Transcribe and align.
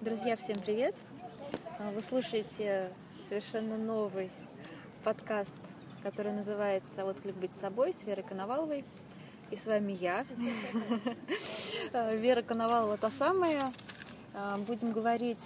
Друзья, 0.00 0.36
всем 0.36 0.56
привет! 0.60 0.94
А, 1.80 1.90
Вы 1.90 2.02
слушаете 2.02 2.92
совершенно 3.28 3.76
новый 3.76 4.30
подкаст, 5.02 5.54
который 6.04 6.32
называется 6.32 7.04
«Отклик 7.04 7.34
быть 7.34 7.52
собой» 7.52 7.92
с 7.92 8.04
Верой 8.04 8.22
Коноваловой. 8.22 8.84
И 9.50 9.56
с 9.56 9.66
вами 9.66 9.92
я, 9.92 10.24
А, 11.92 12.14
Вера 12.14 12.42
Коновалова, 12.42 12.96
та 12.96 13.10
самая. 13.10 13.72
А, 14.34 14.56
Будем 14.58 14.92
говорить 14.92 15.44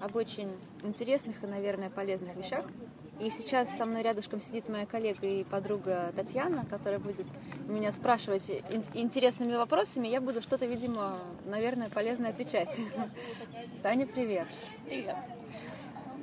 об 0.00 0.14
очень 0.14 0.52
интересных 0.84 1.42
и, 1.42 1.46
наверное, 1.48 1.90
полезных 1.90 2.36
вещах. 2.36 2.64
И 3.18 3.28
сейчас 3.28 3.76
со 3.76 3.86
мной 3.86 4.02
рядышком 4.02 4.40
сидит 4.40 4.68
моя 4.68 4.86
коллега 4.86 5.26
и 5.26 5.42
подруга 5.42 6.12
Татьяна, 6.14 6.64
которая 6.66 7.00
будет 7.00 7.26
меня 7.66 7.92
спрашивать 7.92 8.48
ин- 8.48 8.84
интересными 8.94 9.54
вопросами. 9.56 10.08
Я 10.08 10.20
буду 10.20 10.40
что-то, 10.40 10.66
видимо, 10.66 11.18
наверное, 11.44 11.88
полезное 11.90 12.30
отвечать. 12.30 12.68
Таня, 13.82 14.06
привет. 14.06 14.46
Привет. 14.84 15.16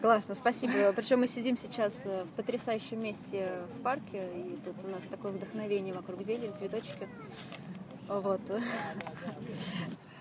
Классно, 0.02 0.36
спасибо. 0.36 0.92
Причем 0.94 1.20
мы 1.20 1.28
сидим 1.28 1.58
сейчас 1.58 1.94
э, 2.06 2.24
в 2.26 2.30
потрясающем 2.36 3.02
месте 3.02 3.52
в 3.78 3.82
парке, 3.84 4.28
и 4.36 4.58
тут 4.64 4.76
у 4.84 4.90
нас 4.90 5.04
такое 5.10 5.32
вдохновение 5.32 5.94
вокруг 5.94 6.24
зелень, 6.24 6.54
цветочки. 6.54 7.08
Вот. 8.08 8.42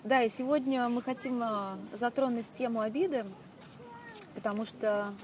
Да, 0.05 0.21
и 0.25 0.29
сегодня 0.29 0.89
мы 0.89 1.01
хотим 1.01 1.41
э, 1.45 1.77
затронуть 1.93 2.49
тему 2.51 2.81
обиды, 2.81 3.25
потому 4.35 4.65
что 4.65 5.15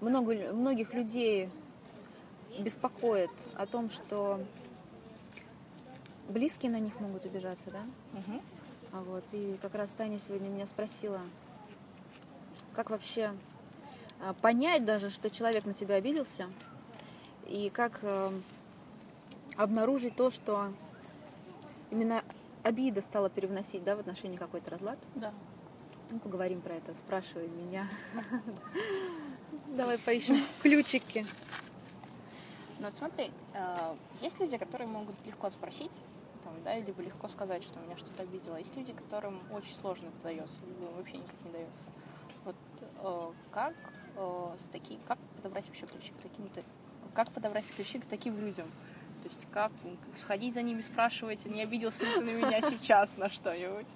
много, 0.00 0.34
многих 0.54 0.94
людей 0.94 1.50
беспокоит 2.58 3.30
о 3.54 3.66
том, 3.66 3.90
что 3.90 4.40
близкие 6.28 6.70
на 6.70 6.78
них 6.78 6.98
могут 7.00 7.24
обижаться, 7.24 7.70
да? 7.70 7.82
Мгм. 8.12 8.42
А 8.92 9.00
Вот, 9.02 9.24
и 9.32 9.58
как 9.60 9.74
раз 9.74 9.90
Таня 9.96 10.18
сегодня 10.18 10.48
меня 10.48 10.66
спросила, 10.66 11.20
как 12.74 12.90
вообще 12.90 13.32
а, 14.20 14.32
понять 14.34 14.84
даже, 14.84 15.10
что 15.10 15.30
человек 15.30 15.64
на 15.64 15.74
тебя 15.74 15.96
обиделся, 15.96 16.48
и 17.46 17.70
как 17.70 18.00
э, 18.02 18.30
обнаружить 19.56 20.16
то, 20.16 20.30
что 20.30 20.72
именно 21.90 22.22
обида 22.62 23.00
стала 23.00 23.30
перевносить 23.30 23.84
да, 23.84 23.96
в 23.96 24.00
отношении 24.00 24.36
какой-то 24.36 24.70
разлад. 24.70 24.98
Да. 25.14 25.32
Ну, 26.10 26.18
поговорим 26.18 26.60
про 26.60 26.74
это, 26.74 26.94
спрашивай 26.94 27.48
меня. 27.48 27.88
Давай 29.68 29.98
поищем 29.98 30.42
ключики. 30.62 31.26
Ну 32.78 32.84
вот 32.84 32.96
смотри, 32.96 33.30
э, 33.54 33.94
есть 34.20 34.38
люди, 34.38 34.56
которые 34.56 34.86
могут 34.86 35.14
легко 35.26 35.50
спросить, 35.50 35.92
там, 36.44 36.54
да, 36.62 36.76
либо 36.78 37.02
легко 37.02 37.26
сказать, 37.28 37.64
что 37.64 37.78
меня 37.80 37.96
что-то 37.96 38.22
обидело. 38.22 38.56
Есть 38.56 38.76
люди, 38.76 38.92
которым 38.92 39.40
очень 39.52 39.74
сложно 39.74 40.06
это 40.06 40.22
дается, 40.22 40.56
либо 40.64 40.90
вообще 40.96 41.18
никак 41.18 41.34
не 41.44 41.50
дается. 41.50 41.88
Вот 42.44 42.56
э, 42.80 43.32
как 43.50 43.74
э, 44.16 44.56
с 44.60 44.68
таким, 44.68 45.00
как 45.08 45.18
подобрать 45.36 45.66
вообще 45.66 45.86
ключи 45.86 46.12
к 46.12 46.22
таким-то, 46.22 46.62
как 47.14 47.30
подобрать 47.32 47.66
ключи 47.66 47.98
к 47.98 48.06
таким 48.06 48.38
людям? 48.38 48.70
То 49.22 49.28
есть 49.28 49.48
как, 49.50 49.72
сходить 50.16 50.54
за 50.54 50.62
ними, 50.62 50.80
спрашивать, 50.80 51.44
не 51.46 51.62
обиделся 51.62 52.04
ли 52.04 52.14
ты 52.14 52.20
на 52.20 52.30
меня 52.30 52.60
сейчас 52.62 53.16
на 53.16 53.28
что-нибудь? 53.28 53.88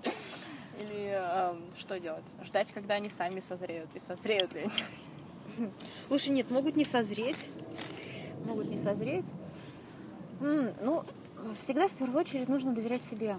Или 0.80 1.12
э, 1.14 1.54
что 1.78 2.00
делать? 2.00 2.24
Ждать, 2.42 2.72
когда 2.72 2.94
они 2.94 3.08
сами 3.08 3.38
созреют, 3.38 3.90
и 3.94 4.00
созреют 4.00 4.52
ли 4.54 4.62
они? 4.62 5.70
Слушай, 6.08 6.30
нет, 6.30 6.50
могут 6.50 6.76
не 6.76 6.84
созреть. 6.84 7.48
Могут 8.46 8.68
не 8.68 8.78
созреть. 8.78 9.24
Ну, 10.40 11.04
всегда 11.58 11.88
в 11.88 11.92
первую 11.92 12.20
очередь 12.20 12.48
нужно 12.48 12.74
доверять 12.74 13.04
себе. 13.04 13.36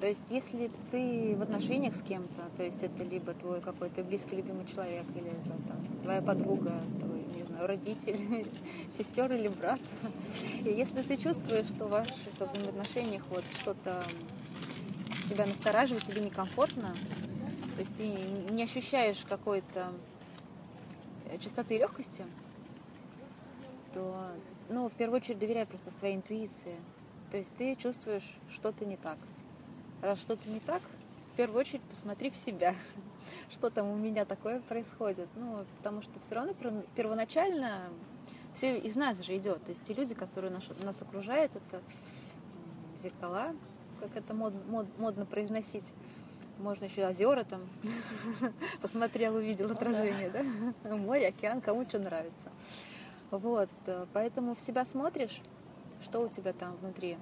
То 0.00 0.06
есть, 0.06 0.22
если 0.30 0.70
ты 0.92 1.34
в 1.36 1.42
отношениях 1.42 1.96
с 1.96 2.02
кем-то, 2.02 2.42
то 2.56 2.62
есть 2.62 2.80
это 2.82 3.02
либо 3.02 3.34
твой 3.34 3.60
какой-то 3.60 4.04
близкий 4.04 4.36
любимый 4.36 4.64
человек, 4.66 5.04
или 5.16 5.28
это 5.28 5.50
там, 5.66 6.02
твоя 6.04 6.22
подруга, 6.22 6.72
твой, 7.00 7.24
не 7.34 7.42
знаю, 7.42 7.66
родитель, 7.66 8.46
сестер 8.96 9.32
или 9.32 9.48
брат. 9.48 9.80
И 10.64 10.68
если 10.68 11.02
ты 11.02 11.16
чувствуешь, 11.16 11.66
что 11.66 11.86
в 11.86 11.90
ваших 11.90 12.14
взаимоотношениях 12.38 13.24
вот 13.30 13.42
что-то 13.60 14.04
тебя 15.28 15.46
настораживает, 15.46 16.04
тебе 16.04 16.20
некомфортно, 16.20 16.94
то 17.74 17.80
есть 17.80 17.96
ты 17.96 18.08
не 18.52 18.62
ощущаешь 18.62 19.24
какой-то 19.28 19.88
чистоты 21.40 21.74
и 21.74 21.78
легкости, 21.78 22.24
то, 23.98 24.30
ну, 24.68 24.88
в 24.88 24.92
первую 24.92 25.20
очередь 25.20 25.40
доверяй 25.40 25.66
просто 25.66 25.90
своей 25.90 26.14
интуиции. 26.14 26.76
То 27.32 27.36
есть 27.36 27.52
ты 27.56 27.74
чувствуешь 27.74 28.38
что-то 28.52 28.84
не 28.86 28.96
так. 28.96 29.18
Раз 30.02 30.20
что-то 30.20 30.48
не 30.48 30.60
так, 30.60 30.80
в 31.32 31.36
первую 31.36 31.60
очередь 31.60 31.82
посмотри 31.82 32.30
в 32.30 32.36
себя, 32.36 32.76
что 33.50 33.70
там 33.70 33.88
у 33.88 33.96
меня 33.96 34.24
такое 34.24 34.60
происходит. 34.60 35.28
Ну, 35.34 35.64
потому 35.78 36.02
что 36.02 36.20
все 36.20 36.36
равно 36.36 36.52
пер- 36.52 36.86
первоначально 36.94 37.88
все 38.54 38.78
из 38.78 38.94
нас 38.94 39.20
же 39.20 39.36
идет. 39.36 39.62
То 39.64 39.70
есть 39.72 39.84
те 39.84 39.94
люди, 39.94 40.14
которые 40.14 40.52
нас, 40.52 40.62
нас 40.84 41.02
окружают, 41.02 41.50
это 41.56 41.82
зеркала, 43.02 43.54
как 44.00 44.16
это 44.16 44.32
мод- 44.32 44.64
мод- 44.68 44.98
модно 44.98 45.26
произносить. 45.26 45.86
Можно 46.58 46.84
еще 46.84 47.06
озера 47.06 47.42
там. 47.44 47.62
Посмотрел, 48.80 49.34
увидел 49.34 49.70
отражение, 49.72 50.30
да? 50.30 50.96
Море, 50.96 51.28
океан, 51.28 51.60
кому 51.60 51.84
что 51.84 51.98
нравится. 51.98 52.50
Вот, 53.30 53.68
э, 53.86 54.06
поэтому 54.12 54.54
в 54.54 54.60
себя 54.60 54.84
смотришь, 54.84 55.40
что 56.02 56.20
у 56.20 56.28
тебя 56.28 56.52
там 56.52 56.76
внутри 56.76 57.18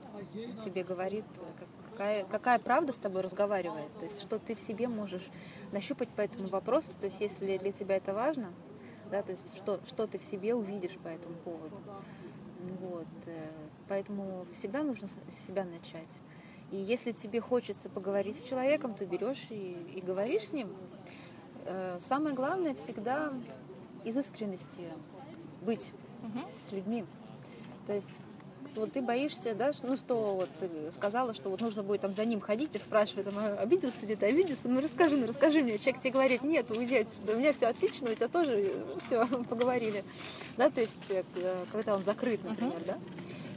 тебе 0.64 0.84
говорит, 0.84 1.24
как- 1.58 1.90
какая, 1.92 2.24
какая 2.24 2.58
правда 2.58 2.92
с 2.92 2.96
тобой 2.96 3.22
разговаривает, 3.22 3.90
то 3.98 4.04
есть 4.04 4.20
что 4.20 4.38
ты 4.38 4.54
в 4.54 4.60
себе 4.60 4.86
можешь 4.86 5.26
нащупать 5.72 6.08
по 6.10 6.20
этому 6.20 6.48
вопросу, 6.48 6.90
то 7.00 7.06
есть 7.06 7.20
если 7.20 7.56
для 7.58 7.72
тебя 7.72 7.96
это 7.96 8.12
важно, 8.14 8.52
да, 9.10 9.22
то 9.22 9.32
есть 9.32 9.56
что, 9.56 9.80
что 9.86 10.06
ты 10.06 10.18
в 10.18 10.24
себе 10.24 10.54
увидишь 10.54 10.96
по 11.02 11.08
этому 11.08 11.34
поводу. 11.36 11.76
Вот, 12.80 13.06
э, 13.26 13.48
поэтому 13.88 14.46
всегда 14.54 14.82
нужно 14.82 15.08
с 15.08 15.46
себя 15.46 15.64
начать. 15.64 16.08
И 16.70 16.76
если 16.76 17.12
тебе 17.12 17.40
хочется 17.40 17.88
поговорить 17.88 18.38
с 18.40 18.42
человеком, 18.44 18.94
ты 18.94 19.04
берешь 19.06 19.46
и, 19.50 19.72
и 19.94 20.00
говоришь 20.00 20.48
с 20.48 20.52
ним. 20.52 20.68
Э, 21.64 21.98
Самое 22.00 22.34
главное 22.34 22.74
всегда 22.74 23.32
из 24.04 24.16
искренности 24.16 24.90
быть 25.66 25.92
Мгм. 26.22 26.44
с 26.68 26.72
людьми. 26.72 27.04
То 27.86 27.92
есть 27.92 28.08
вот 28.74 28.92
ты 28.92 29.00
боишься, 29.02 29.54
да, 29.54 29.72
что- 29.72 29.86
ну 29.86 29.96
что 29.96 30.34
вот 30.36 30.48
ты 30.60 30.68
сказала, 30.92 31.32
что 31.34 31.48
вот 31.50 31.60
нужно 31.60 31.82
будет 31.82 32.02
там 32.02 32.12
за 32.12 32.24
ним 32.24 32.40
ходить 32.40 32.74
и 32.74 32.78
спрашивать, 32.78 33.24
там, 33.24 33.34
«А, 33.38 33.56
обиделся 33.58 34.04
ли 34.06 34.16
ты, 34.16 34.26
обиделся, 34.26 34.68
ну 34.68 34.80
расскажи, 34.80 35.16
ну 35.16 35.26
расскажи 35.26 35.62
мне. 35.62 35.78
Человек 35.78 36.00
тебе 36.00 36.10
говорит, 36.12 36.42
нет, 36.42 36.70
уйди 36.70 36.96
отсюда, 36.98 37.34
у 37.34 37.38
меня 37.38 37.52
все 37.52 37.66
отлично, 37.68 38.10
у 38.10 38.14
тебя 38.14 38.28
тоже 38.28 38.72
все, 39.04 39.26
поговорили. 39.48 40.04
Да, 40.56 40.68
то 40.70 40.80
есть 40.82 41.10
э, 41.10 41.22
к- 41.22 41.72
когда 41.72 41.94
он 41.96 42.02
закрыт, 42.02 42.42
например, 42.44 42.82
да. 42.86 42.98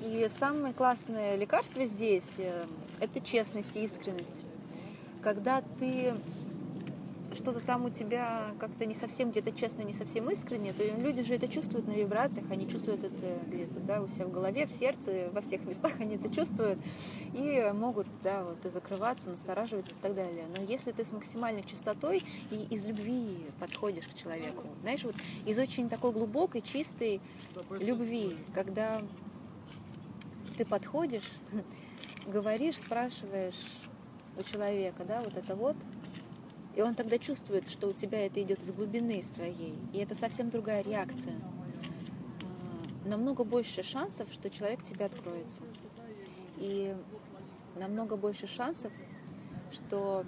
И 0.01 0.29
самое 0.39 0.73
классное 0.73 1.35
лекарство 1.35 1.85
здесь 1.85 2.29
э,– 2.37 2.65
это 3.01 3.19
честность 3.19 3.75
и 3.75 3.83
искренность. 3.83 4.43
Когда 5.21 5.61
ты 5.79 6.13
что-то 7.35 7.59
там 7.59 7.85
у 7.85 7.89
тебя 7.89 8.51
как-то 8.59 8.85
не 8.85 8.93
совсем 8.93 9.31
где-то 9.31 9.51
честно, 9.51 9.81
не 9.83 9.93
совсем 9.93 10.29
искренне, 10.29 10.73
то 10.73 10.83
люди 10.83 11.23
же 11.23 11.35
это 11.35 11.47
чувствуют 11.47 11.87
на 11.87 11.91
вибрациях, 11.91 12.45
они 12.49 12.69
чувствуют 12.69 13.03
это 13.03 13.39
где-то, 13.47 13.79
да, 13.81 14.01
у 14.01 14.07
себя 14.07 14.25
в 14.25 14.31
голове, 14.31 14.65
в 14.65 14.71
сердце, 14.71 15.29
во 15.31 15.41
всех 15.41 15.65
местах 15.65 15.93
они 15.99 16.15
это 16.15 16.33
чувствуют 16.33 16.79
и 17.33 17.71
могут, 17.73 18.07
да, 18.23 18.43
вот 18.43 18.65
и 18.65 18.69
закрываться, 18.69 19.29
настораживаться 19.29 19.91
и 19.91 20.01
так 20.01 20.15
далее. 20.15 20.45
Но 20.55 20.61
если 20.63 20.91
ты 20.91 21.05
с 21.05 21.11
максимальной 21.11 21.63
чистотой 21.63 22.23
и 22.51 22.67
из 22.73 22.85
любви 22.85 23.37
подходишь 23.59 24.07
к 24.07 24.15
человеку, 24.15 24.63
знаешь, 24.81 25.03
вот 25.03 25.15
из 25.45 25.57
очень 25.59 25.89
такой 25.89 26.11
глубокой, 26.11 26.61
чистой 26.61 27.21
любви, 27.69 28.37
когда 28.53 29.01
ты 30.57 30.65
подходишь, 30.65 31.31
говоришь, 32.27 32.77
спрашиваешь 32.77 33.55
у 34.37 34.43
человека, 34.43 35.03
да, 35.05 35.21
вот 35.21 35.35
это 35.35 35.55
вот, 35.55 35.75
и 36.75 36.81
он 36.81 36.95
тогда 36.95 37.17
чувствует, 37.17 37.67
что 37.67 37.87
у 37.87 37.93
тебя 37.93 38.25
это 38.25 38.41
идет 38.41 38.61
из 38.61 38.71
глубины 38.71 39.19
из 39.19 39.27
твоей. 39.27 39.75
И 39.93 39.97
это 39.97 40.15
совсем 40.15 40.49
другая 40.49 40.83
реакция. 40.83 41.35
А, 42.41 43.07
Намного 43.09 43.43
больше 43.43 43.83
шансов, 43.83 44.31
что 44.31 44.49
человек 44.49 44.83
тебе 44.83 45.05
откроется. 45.05 45.63
И 46.57 46.95
намного 47.75 48.17
больше 48.17 48.47
шансов, 48.47 48.91
что 49.71 50.25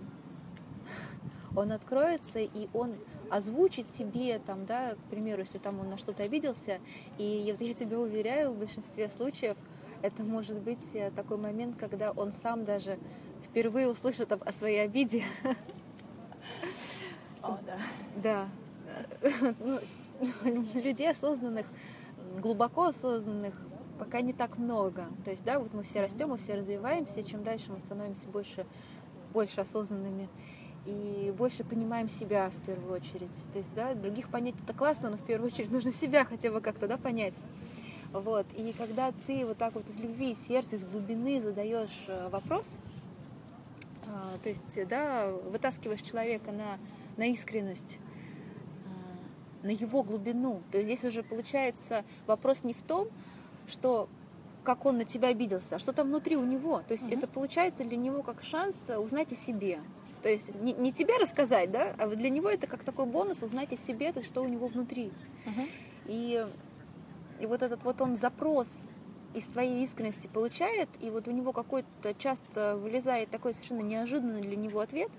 он 1.56 1.72
откроется, 1.72 2.40
и 2.40 2.70
он 2.74 2.96
озвучит 3.30 3.90
себе, 3.90 4.40
там, 4.40 4.66
да, 4.66 4.96
к 4.96 5.10
примеру, 5.10 5.42
если 5.42 5.58
там 5.58 5.80
он 5.80 5.90
на 5.90 5.98
что-то 5.98 6.24
обиделся, 6.24 6.80
и 7.18 7.48
вот 7.52 7.66
я 7.66 7.74
тебя 7.74 7.98
уверяю, 7.98 8.52
в 8.52 8.58
большинстве 8.58 9.08
случаев 9.08 9.56
это 10.02 10.24
может 10.24 10.58
быть 10.60 10.94
э, 10.94 11.12
такой 11.12 11.38
момент, 11.38 11.78
когда 11.78 12.12
он 12.12 12.34
сам 12.34 12.66
даже 12.66 13.00
впервые 13.44 13.88
услышит 13.88 14.32
о 14.32 14.52
своей 14.52 14.84
обиде, 14.84 15.24
О, 17.52 17.60
да. 18.24 18.48
Ну, 19.60 19.80
людей 20.74 21.10
осознанных, 21.10 21.66
глубоко 22.40 22.86
осознанных 22.86 23.54
пока 24.00 24.22
не 24.22 24.34
так 24.34 24.58
много. 24.58 25.06
То 25.26 25.32
есть, 25.32 25.44
да, 25.44 25.60
вот 25.60 25.74
мы 25.74 25.84
все 25.84 26.02
растем, 26.02 26.30
мы 26.30 26.38
все 26.38 26.56
развиваемся, 26.56 27.24
чем 27.24 27.44
дальше 27.44 27.72
мы 27.72 27.80
становимся 27.80 28.28
больше 28.28 28.66
больше 29.34 29.62
осознанными 29.62 30.28
и 30.86 31.34
больше 31.38 31.64
понимаем 31.64 32.10
себя 32.10 32.50
в 32.50 32.66
первую 32.66 32.94
очередь. 32.94 33.32
То 33.54 33.60
есть, 33.60 33.74
да, 33.76 33.94
других 33.94 34.30
понять 34.30 34.56
это 34.64 34.74
классно, 34.74 35.10
но 35.10 35.18
в 35.18 35.26
первую 35.26 35.52
очередь 35.52 35.72
нужно 35.72 35.92
себя 35.92 36.26
хотя 36.26 36.52
бы 36.52 36.62
как-то, 36.62 36.88
да, 36.88 36.98
понять. 36.98 37.34
Вот. 38.14 38.46
И 38.58 38.74
когда 38.78 39.12
ты 39.28 39.46
вот 39.46 39.58
так 39.58 39.76
вот 39.76 39.88
из 39.90 39.98
любви, 39.98 40.32
из 40.32 40.48
сердца, 40.48 40.76
из 40.76 40.84
глубины 40.84 41.42
задаешь 41.42 42.06
э, 42.08 42.30
вопрос, 42.30 42.76
а, 44.06 44.38
то 44.44 44.50
есть, 44.50 44.88
да, 44.88 45.32
вытаскиваешь 45.32 46.02
человека 46.02 46.52
на, 46.52 46.78
на 47.22 47.26
искренность, 47.26 48.00
а, 48.86 49.68
на 49.68 49.70
его 49.70 50.02
глубину. 50.02 50.64
То 50.72 50.80
есть 50.80 50.88
здесь 50.88 51.04
уже 51.04 51.22
получается 51.22 52.04
вопрос 52.26 52.64
не 52.64 52.74
в 52.74 52.82
том, 52.82 53.10
что 53.68 54.10
как 54.64 54.86
он 54.86 54.98
на 54.98 55.06
тебя 55.06 55.28
обиделся, 55.28 55.76
а 55.76 55.80
что 55.80 55.94
там 55.94 56.08
внутри 56.08 56.36
у 56.36 56.44
него. 56.44 56.82
То 56.88 56.94
есть 56.94 57.06
угу. 57.06 57.14
это 57.14 57.28
получается 57.28 57.84
для 57.84 57.98
него 57.98 58.24
как 58.24 58.44
шанс 58.44 58.90
узнать 58.98 59.32
о 59.32 59.36
себе. 59.36 59.80
То 60.24 60.30
есть 60.30 60.54
не, 60.56 60.74
не 60.74 60.92
тебе 60.92 61.18
рассказать, 61.18 61.72
да, 61.72 61.96
а 62.00 62.08
для 62.08 62.30
него 62.30 62.50
это 62.50 62.66
как 62.66 62.84
такой 62.84 63.06
бонус 63.06 63.44
узнать 63.44 63.72
о 63.72 63.78
себе, 63.78 64.12
то 64.12 64.20
есть 64.20 64.32
что 64.32 64.42
у 64.42 64.48
него 64.48 64.68
внутри. 64.68 65.12
Угу. 65.46 65.68
И, 66.08 66.46
и 67.40 67.46
вот 67.46 67.62
этот 67.62 67.84
вот 67.84 68.02
он 68.02 68.18
запрос 68.18 68.68
из 69.36 69.46
твоей 69.46 69.84
искренности 69.84 70.28
получает, 70.28 70.90
и 71.00 71.10
вот 71.12 71.28
у 71.28 71.32
него 71.32 71.54
какой-то 71.54 72.16
часто 72.16 72.78
вылезает 72.78 73.30
такой 73.30 73.54
совершенно 73.54 73.82
неожиданный 73.82 74.42
для 74.42 74.56
него 74.56 74.80
ответ, 74.80 75.12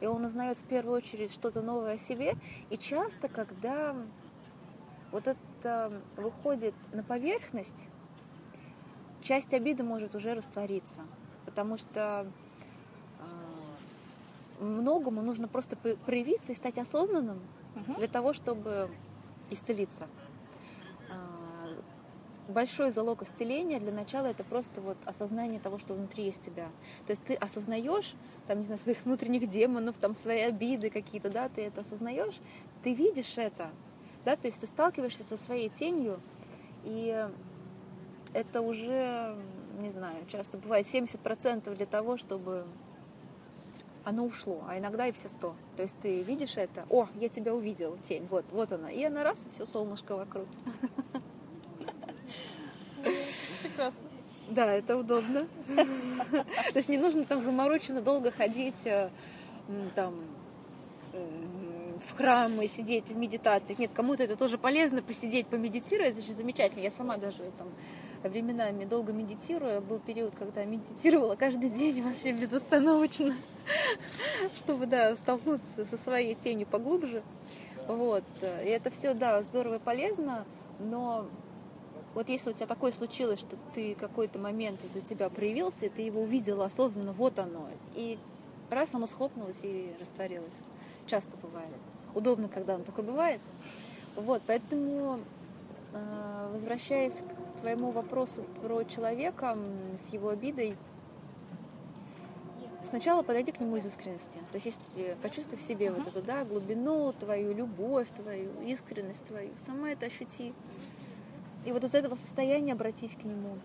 и 0.00 0.06
он 0.06 0.24
узнает 0.24 0.58
в 0.58 0.62
первую 0.62 0.96
очередь 0.96 1.32
что-то 1.32 1.60
новое 1.60 1.94
о 1.94 1.98
себе. 1.98 2.36
И 2.70 2.78
часто, 2.78 3.28
когда 3.28 3.96
вот 5.10 5.26
это 5.26 5.92
выходит 6.16 6.74
на 6.92 7.02
поверхность, 7.02 7.86
часть 9.22 9.52
обиды 9.54 9.82
может 9.82 10.14
уже 10.14 10.34
раствориться, 10.34 11.00
потому 11.44 11.78
что 11.78 12.26
э, 14.60 14.64
многому 14.64 15.22
нужно 15.22 15.48
просто 15.48 15.76
проявиться 15.76 16.52
и 16.52 16.54
стать 16.54 16.78
осознанным 16.78 17.40
угу. 17.74 17.98
для 17.98 18.08
того, 18.08 18.32
чтобы 18.32 18.90
исцелиться 19.50 20.06
большой 22.48 22.90
залог 22.90 23.22
исцеления 23.22 23.78
для 23.78 23.92
начала 23.92 24.26
это 24.26 24.42
просто 24.42 24.80
вот 24.80 24.96
осознание 25.04 25.60
того, 25.60 25.78
что 25.78 25.94
внутри 25.94 26.24
есть 26.24 26.42
тебя. 26.42 26.68
То 27.06 27.10
есть 27.12 27.22
ты 27.24 27.34
осознаешь, 27.34 28.14
там, 28.46 28.58
не 28.58 28.64
знаю, 28.64 28.80
своих 28.80 29.04
внутренних 29.04 29.48
демонов, 29.48 29.96
там, 29.98 30.14
свои 30.14 30.40
обиды 30.40 30.90
какие-то, 30.90 31.30
да, 31.30 31.48
ты 31.48 31.62
это 31.62 31.82
осознаешь, 31.82 32.34
ты 32.82 32.94
видишь 32.94 33.36
это, 33.36 33.70
да, 34.24 34.36
то 34.36 34.46
есть 34.46 34.60
ты 34.60 34.66
сталкиваешься 34.66 35.24
со 35.24 35.36
своей 35.36 35.68
тенью, 35.68 36.20
и 36.84 37.28
это 38.32 38.62
уже, 38.62 39.36
не 39.78 39.90
знаю, 39.90 40.24
часто 40.26 40.58
бывает 40.58 40.86
70% 40.86 41.74
для 41.74 41.86
того, 41.86 42.16
чтобы 42.16 42.66
оно 44.04 44.24
ушло, 44.24 44.64
а 44.66 44.78
иногда 44.78 45.06
и 45.06 45.12
все 45.12 45.28
100. 45.28 45.54
То 45.76 45.82
есть 45.82 45.96
ты 46.00 46.22
видишь 46.22 46.56
это, 46.56 46.86
о, 46.88 47.08
я 47.20 47.28
тебя 47.28 47.54
увидел, 47.54 47.98
тень, 48.08 48.26
вот, 48.30 48.46
вот 48.52 48.72
она, 48.72 48.90
и 48.90 49.04
она 49.04 49.22
раз, 49.22 49.38
и 49.46 49.54
все 49.54 49.66
солнышко 49.66 50.16
вокруг. 50.16 50.46
Прекрасно. 53.78 54.08
Да, 54.48 54.72
это 54.72 54.96
удобно. 54.96 55.46
То 55.76 56.74
есть 56.74 56.88
не 56.88 56.98
нужно 56.98 57.24
там 57.24 57.40
замороченно 57.42 58.00
долго 58.00 58.32
ходить 58.32 58.74
э, 58.86 59.08
там 59.94 60.16
в 61.12 62.16
храмы, 62.16 62.66
сидеть 62.66 63.04
в 63.06 63.16
медитациях. 63.16 63.78
Нет, 63.78 63.92
кому-то 63.94 64.24
это 64.24 64.34
тоже 64.34 64.58
полезно, 64.58 65.00
посидеть, 65.00 65.46
помедитировать, 65.46 66.18
это 66.18 66.26
же 66.26 66.34
замечательно. 66.34 66.82
Я 66.82 66.90
сама 66.90 67.18
даже 67.18 67.38
там 67.56 67.68
временами 68.28 68.84
долго 68.84 69.12
медитирую. 69.12 69.80
Был 69.80 70.00
период, 70.00 70.34
когда 70.34 70.64
медитировала 70.64 71.36
каждый 71.36 71.70
день 71.70 72.02
вообще 72.02 72.32
безостановочно, 72.32 73.36
чтобы, 74.56 74.86
да, 74.86 75.14
столкнуться 75.14 75.84
со 75.84 75.96
своей 75.98 76.34
тенью 76.34 76.66
поглубже. 76.66 77.22
Вот. 77.86 78.24
И 78.42 78.68
это 78.68 78.90
все, 78.90 79.14
да, 79.14 79.40
здорово 79.44 79.76
и 79.76 79.78
полезно, 79.78 80.44
но 80.80 81.28
вот 82.14 82.28
если 82.28 82.50
у 82.50 82.52
тебя 82.52 82.66
такое 82.66 82.92
случилось, 82.92 83.38
что 83.38 83.56
ты 83.74 83.94
какой-то 83.94 84.38
момент 84.38 84.80
вот 84.82 85.02
у 85.02 85.04
тебя 85.04 85.28
проявился, 85.28 85.86
и 85.86 85.88
ты 85.88 86.02
его 86.02 86.22
увидела 86.22 86.66
осознанно, 86.66 87.12
вот 87.12 87.38
оно, 87.38 87.68
и 87.94 88.18
раз 88.70 88.94
оно 88.94 89.06
схлопнулось 89.06 89.58
и 89.62 89.92
растворилось. 90.00 90.58
Часто 91.06 91.36
бывает. 91.36 91.70
Удобно, 92.14 92.48
когда 92.48 92.74
оно 92.74 92.84
такое 92.84 93.04
бывает. 93.04 93.40
Вот, 94.16 94.42
поэтому, 94.46 95.20
а, 95.94 96.50
возвращаясь 96.52 97.14
к 97.56 97.60
твоему 97.60 97.90
вопросу 97.90 98.44
про 98.62 98.84
человека 98.84 99.56
с 100.04 100.12
его 100.12 100.30
обидой, 100.30 100.76
сначала 102.84 103.22
подойди 103.22 103.52
к 103.52 103.60
нему 103.60 103.76
из 103.76 103.86
искренности. 103.86 104.38
То 104.50 104.56
есть 104.58 104.66
если 104.66 105.16
почувствуй 105.22 105.58
в 105.58 105.62
себе 105.62 105.86
uh-huh. 105.86 105.98
вот 105.98 106.08
эту, 106.08 106.22
да, 106.22 106.44
глубину, 106.44 107.12
твою 107.12 107.54
любовь, 107.54 108.08
твою 108.16 108.50
искренность 108.64 109.24
твою, 109.24 109.50
сама 109.58 109.90
это 109.90 110.06
ощути. 110.06 110.52
И 111.68 111.70
вот 111.70 111.84
из 111.84 111.94
этого 111.94 112.14
состояния 112.14 112.72
обратись 112.72 113.12
к 113.12 113.24
нему. 113.24 113.58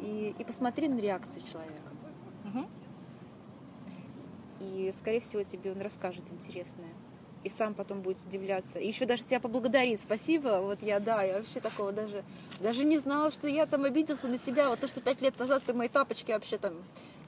И, 0.00 0.34
и 0.38 0.44
посмотри 0.44 0.88
на 0.88 0.98
реакцию 0.98 1.42
человека. 1.42 1.90
Угу. 2.46 2.66
И, 4.60 4.94
скорее 4.98 5.20
всего, 5.20 5.42
тебе 5.42 5.72
он 5.72 5.82
расскажет 5.82 6.24
интересное. 6.30 6.88
И 7.42 7.50
сам 7.50 7.74
потом 7.74 8.00
будет 8.00 8.16
удивляться. 8.26 8.78
И 8.78 8.88
еще 8.88 9.04
даже 9.04 9.22
тебя 9.22 9.38
поблагодарит. 9.38 10.00
Спасибо. 10.00 10.62
Вот 10.62 10.80
я, 10.80 10.98
да, 10.98 11.22
я 11.22 11.36
вообще 11.36 11.60
такого 11.60 11.92
даже, 11.92 12.24
даже 12.58 12.84
не 12.84 12.96
знала, 12.96 13.30
что 13.30 13.46
я 13.46 13.66
там 13.66 13.84
обиделся 13.84 14.26
на 14.26 14.38
тебя. 14.38 14.70
Вот 14.70 14.80
то, 14.80 14.88
что 14.88 15.02
пять 15.02 15.20
лет 15.20 15.38
назад 15.38 15.62
ты 15.66 15.74
мои 15.74 15.88
тапочки 15.88 16.32
вообще 16.32 16.56
там 16.56 16.72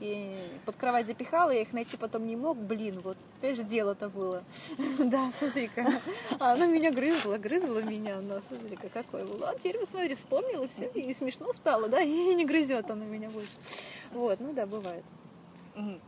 и 0.01 0.37
под 0.65 0.77
кровать 0.77 1.07
запихала, 1.07 1.51
я 1.51 1.63
их 1.63 1.73
найти 1.73 1.97
потом 1.97 2.27
не 2.27 2.37
мог, 2.37 2.59
блин, 2.59 3.01
вот, 3.01 3.17
опять 3.39 3.57
же, 3.57 3.65
дело-то 3.65 4.09
было. 4.09 4.45
Да, 4.99 5.31
смотри-ка, 5.39 5.87
а 6.39 6.53
она 6.53 6.67
меня 6.67 6.91
грызла, 6.91 7.39
грызла 7.39 7.83
меня, 7.83 8.21
но 8.21 8.41
смотри-ка, 8.49 8.89
какое 8.89 9.25
было. 9.25 9.51
А 9.51 9.55
теперь, 9.55 9.79
смотри, 9.89 10.15
вспомнила 10.15 10.69
все, 10.69 10.87
и 10.89 11.15
смешно 11.15 11.53
стало, 11.53 11.89
да, 11.89 12.01
и 12.03 12.35
не 12.35 12.45
грызет 12.45 12.91
она 12.91 13.05
меня 13.05 13.31
больше. 13.31 13.53
Вот, 14.13 14.41
ну 14.41 14.53
да, 14.53 14.67
бывает. 14.67 15.05
Ну, 15.75 16.01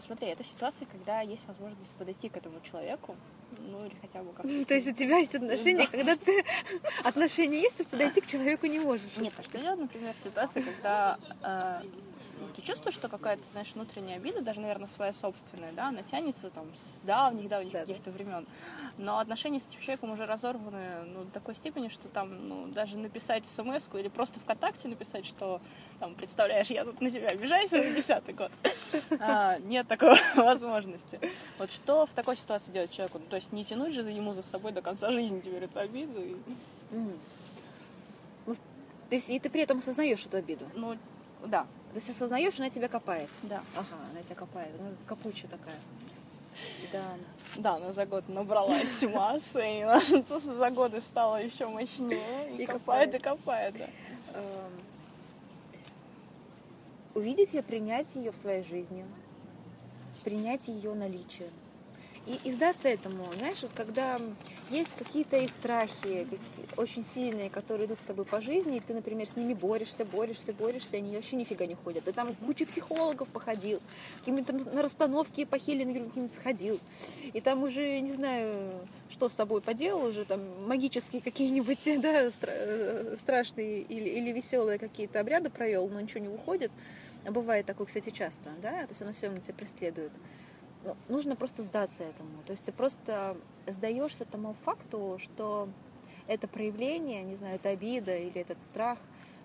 смотри, 0.00 0.28
это 0.28 0.44
ситуация, 0.44 0.86
когда 0.86 1.20
есть 1.20 1.46
возможность 1.46 1.90
подойти 1.92 2.28
к 2.28 2.36
этому 2.36 2.60
человеку, 2.60 3.16
ну 3.58 3.84
или 3.84 3.94
хотя 4.00 4.22
бы 4.22 4.32
как-то... 4.32 4.64
То 4.66 4.74
есть 4.74 4.86
у 4.88 4.92
тебя 4.92 5.18
есть 5.18 5.34
отношения, 5.34 5.86
когда 5.86 6.16
ты... 6.16 6.44
Отношения 7.04 7.60
есть, 7.60 7.76
ты 7.76 7.84
подойти 7.84 8.20
к 8.20 8.26
человеку 8.26 8.66
не 8.66 8.80
можешь. 8.80 9.10
Нет, 9.16 9.32
а 9.36 9.42
что 9.42 9.58
делать, 9.58 9.80
например, 9.80 10.14
ситуация, 10.16 10.62
когда 10.62 11.18
э, 11.42 11.86
ты 12.54 12.62
чувствуешь, 12.62 12.94
что 12.94 13.08
какая-то, 13.08 13.42
знаешь, 13.52 13.72
внутренняя 13.74 14.16
обида, 14.16 14.42
даже, 14.42 14.60
наверное, 14.60 14.88
своя 14.88 15.12
собственная, 15.12 15.72
да, 15.72 15.88
она 15.88 16.02
тянется 16.02 16.50
там 16.50 16.66
с 16.74 17.06
давних-давних 17.06 17.72
да, 17.72 17.80
каких-то 17.80 18.10
да. 18.10 18.12
времен. 18.12 18.46
Но 18.98 19.18
отношения 19.18 19.60
с 19.60 19.66
этим 19.68 19.80
человеком 19.80 20.10
уже 20.10 20.26
разорваны 20.26 21.04
ну, 21.06 21.24
до 21.24 21.30
такой 21.30 21.54
степени, 21.54 21.88
что 21.88 22.08
там, 22.08 22.48
ну, 22.48 22.66
даже 22.68 22.98
написать 22.98 23.44
смс 23.46 23.88
или 23.94 24.08
просто 24.08 24.40
ВКонтакте 24.40 24.88
написать, 24.88 25.26
что 25.26 25.60
там, 25.98 26.14
представляешь, 26.14 26.68
я 26.68 26.84
тут 26.84 27.00
на 27.00 27.10
тебя 27.10 27.28
обижаюсь 27.28 27.72
уже 27.72 27.94
десятый 27.94 28.34
год. 28.34 28.52
А, 29.18 29.58
нет 29.58 29.88
такой 29.88 30.16
возможности. 30.36 31.20
Вот 31.58 31.70
что 31.70 32.06
в 32.06 32.10
такой 32.10 32.36
ситуации 32.36 32.72
делать 32.72 32.90
человеку? 32.90 33.18
Ну, 33.18 33.26
то 33.26 33.36
есть 33.36 33.52
не 33.52 33.64
тянуть 33.64 33.94
же 33.94 34.02
ему 34.02 34.34
за 34.34 34.42
собой 34.42 34.72
до 34.72 34.82
конца 34.82 35.10
жизни 35.10 35.40
теперь 35.40 35.64
эту 35.64 35.78
обиду. 35.78 36.22
И... 36.22 36.36
Mm. 36.90 37.18
Ну, 38.46 38.54
то 38.54 39.14
есть 39.14 39.30
и 39.30 39.38
ты 39.38 39.48
при 39.48 39.62
этом 39.62 39.78
осознаешь 39.78 40.24
эту 40.26 40.36
обиду? 40.36 40.66
Ну, 40.74 40.96
да. 41.44 41.66
То 41.92 41.98
есть 41.98 42.08
осознаешь, 42.08 42.58
она 42.58 42.70
тебя 42.70 42.88
копает. 42.88 43.28
Да. 43.42 43.62
Ага, 43.76 43.96
она 44.10 44.22
тебя 44.22 44.34
копает. 44.34 44.70
Ну, 44.78 44.94
капуча 45.06 45.46
такая. 45.48 45.76
Да. 46.92 47.04
Да, 47.56 47.74
она 47.76 47.92
за 47.92 48.06
год 48.06 48.28
набралась 48.28 49.02
массы, 49.14 49.78
и 49.78 49.80
она 49.82 50.00
за 50.38 50.70
годы 50.70 51.00
стала 51.00 51.42
еще 51.42 51.66
мощнее. 51.66 52.54
И, 52.56 52.62
и 52.62 52.66
копает, 52.66 53.14
и 53.14 53.18
копает, 53.18 53.76
да. 53.76 53.88
Эм, 54.34 54.72
увидеть 57.14 57.52
ее, 57.52 57.62
принять 57.62 58.14
ее 58.14 58.32
в 58.32 58.36
своей 58.36 58.64
жизни, 58.64 59.04
принять 60.24 60.68
ее 60.68 60.94
наличие 60.94 61.50
и, 62.26 62.38
и 62.44 62.52
сдаться 62.52 62.88
этому. 62.88 63.32
Знаешь, 63.34 63.62
вот 63.62 63.72
когда 63.74 64.20
есть 64.70 64.94
какие-то 64.96 65.36
и 65.36 65.48
страхи 65.48 66.26
очень 66.76 67.04
сильные, 67.04 67.50
которые 67.50 67.86
идут 67.86 67.98
с 67.98 68.04
тобой 68.04 68.24
по 68.24 68.40
жизни, 68.40 68.76
и 68.76 68.80
ты, 68.80 68.94
например, 68.94 69.26
с 69.26 69.36
ними 69.36 69.54
борешься, 69.54 70.04
борешься, 70.04 70.52
борешься, 70.52 70.96
они 70.96 71.14
вообще 71.14 71.36
нифига 71.36 71.66
не 71.66 71.74
ходят. 71.74 72.04
Ты 72.04 72.12
там 72.12 72.34
кучу 72.36 72.66
психологов 72.66 73.28
походил, 73.28 73.80
какими-то 74.20 74.52
на 74.52 74.82
расстановки 74.82 75.44
по 75.44 75.58
каким-то 75.58 76.28
сходил, 76.28 76.80
и 77.32 77.40
там 77.40 77.62
уже, 77.62 78.00
не 78.00 78.12
знаю, 78.12 78.72
что 79.10 79.28
с 79.28 79.32
собой 79.32 79.60
поделал, 79.60 80.06
уже 80.06 80.24
там 80.24 80.40
магические 80.66 81.20
какие-нибудь, 81.20 81.84
да, 82.00 82.28
стра- 82.28 83.18
страшные 83.18 83.82
или, 83.82 84.08
или 84.08 84.32
веселые 84.32 84.78
какие-то 84.78 85.20
обряды 85.20 85.50
провел, 85.50 85.88
но 85.88 86.00
ничего 86.00 86.20
не 86.20 86.28
выходит. 86.28 86.70
А 87.24 87.30
бывает 87.30 87.66
такое, 87.66 87.86
кстати, 87.86 88.10
часто, 88.10 88.50
да, 88.60 88.82
то 88.82 88.88
есть 88.90 89.02
оно 89.02 89.12
все 89.12 89.26
равно 89.26 89.40
тебя 89.40 89.54
преследует. 89.54 90.12
Ну, 90.84 90.96
нужно 91.08 91.36
просто 91.36 91.62
сдаться 91.62 92.02
этому. 92.02 92.42
То 92.46 92.52
есть 92.52 92.64
ты 92.64 92.72
просто 92.72 93.36
сдаешься 93.66 94.24
тому 94.24 94.54
факту, 94.64 95.18
что 95.22 95.68
это 96.26 96.48
проявление, 96.48 97.22
не 97.22 97.36
знаю, 97.36 97.56
это 97.56 97.68
обида 97.68 98.16
или 98.16 98.40
этот 98.40 98.58
страх, 98.62 98.98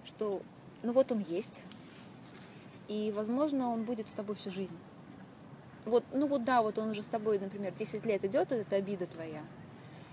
что 0.06 0.42
ну 0.84 0.94
вот 0.94 1.12
он 1.12 1.20
есть, 1.20 1.64
и, 2.88 3.12
возможно, 3.16 3.70
он 3.70 3.84
будет 3.84 4.08
с 4.08 4.12
тобой 4.12 4.36
всю 4.36 4.52
жизнь. 4.52 4.78
Вот, 5.86 6.04
ну 6.12 6.28
вот 6.28 6.44
да, 6.44 6.62
вот 6.62 6.78
он 6.78 6.90
уже 6.90 7.04
с 7.04 7.08
тобой, 7.08 7.40
например, 7.40 7.74
10 7.74 8.06
лет 8.06 8.24
идет, 8.26 8.52
это 8.52 8.76
обида 8.76 9.08
твоя, 9.08 9.44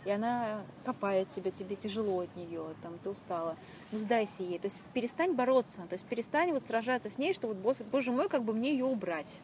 и 0.04 0.10
она 0.10 0.62
копает 0.84 1.28
тебя, 1.28 1.50
тебе 1.50 1.76
тяжело 1.76 2.20
от 2.20 2.36
нее, 2.36 2.74
там, 2.82 2.98
ты 3.02 3.10
устала. 3.10 3.56
Ну, 3.90 3.98
сдайся 3.98 4.42
ей. 4.42 4.58
То 4.58 4.68
есть 4.68 4.80
перестань 4.92 5.34
бороться, 5.34 5.82
то 5.88 5.94
есть 5.94 6.04
перестань 6.04 6.52
вот 6.52 6.64
сражаться 6.64 7.10
с 7.10 7.18
ней, 7.18 7.32
что 7.32 7.48
вот, 7.48 7.56
боже 7.56 8.12
мой, 8.12 8.28
как 8.28 8.44
бы 8.44 8.52
мне 8.52 8.72
ее 8.72 8.84
убрать. 8.84 9.38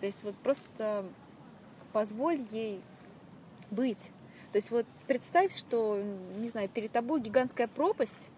То 0.00 0.06
есть 0.06 0.22
вот 0.24 0.34
просто 0.36 1.04
позволь 1.92 2.44
ей 2.50 2.80
быть. 3.70 4.10
То 4.52 4.58
есть 4.58 4.70
вот 4.70 4.86
представь, 5.06 5.56
что, 5.56 6.02
не 6.38 6.48
знаю, 6.48 6.68
перед 6.68 6.92
тобой 6.92 7.20
гигантская 7.20 7.68
пропасть, 7.68 8.28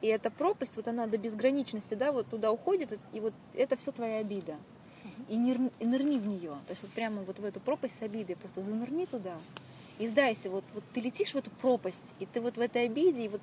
и 0.00 0.06
эта 0.06 0.30
пропасть, 0.30 0.76
вот 0.76 0.86
она 0.88 1.06
до 1.06 1.18
безграничности, 1.18 1.94
да, 1.94 2.12
вот 2.12 2.28
туда 2.28 2.52
уходит, 2.52 2.98
и 3.12 3.20
вот 3.20 3.34
это 3.54 3.76
все 3.76 3.90
твоя 3.90 4.18
обида. 4.18 4.56
И, 5.28 5.36
не, 5.36 5.70
и 5.80 5.86
нырни 5.86 6.18
в 6.18 6.26
нее. 6.26 6.52
То 6.66 6.70
есть 6.70 6.82
вот 6.82 6.92
прямо 6.92 7.22
вот 7.22 7.38
в 7.38 7.44
эту 7.44 7.60
пропасть 7.60 7.98
с 7.98 8.02
обидой, 8.02 8.36
просто 8.36 8.62
занырни 8.62 9.04
туда 9.04 9.34
и 9.98 10.06
сдайся. 10.06 10.48
Вот, 10.50 10.64
вот 10.74 10.84
ты 10.94 11.00
летишь 11.00 11.32
в 11.32 11.36
эту 11.36 11.50
пропасть, 11.50 12.14
и 12.20 12.26
ты 12.26 12.40
вот 12.40 12.56
в 12.56 12.60
этой 12.60 12.84
обиде, 12.84 13.24
и 13.24 13.28
вот 13.28 13.40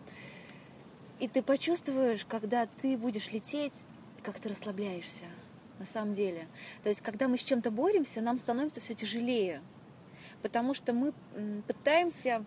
и 1.19 1.27
ты 1.29 1.41
почувствуешь, 1.41 2.25
когда 2.25 2.67
ты 2.81 2.97
будешь 2.97 3.31
лететь, 3.31 3.73
как 4.21 4.39
ты 4.39 4.49
расслабляешься 4.49 5.25
на 5.79 5.85
самом 5.85 6.13
деле. 6.13 6.47
То 6.83 6.89
есть, 6.89 7.01
когда 7.01 7.27
мы 7.27 7.37
с 7.37 7.43
чем-то 7.43 7.71
боремся, 7.71 8.21
нам 8.21 8.37
становится 8.37 8.81
все 8.81 8.93
тяжелее, 8.93 9.61
потому 10.41 10.73
что 10.73 10.93
мы 10.93 11.13
пытаемся 11.67 12.43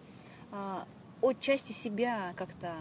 а, 0.53 0.87
от 1.21 1.41
части 1.41 1.73
себя 1.73 2.33
как-то 2.37 2.75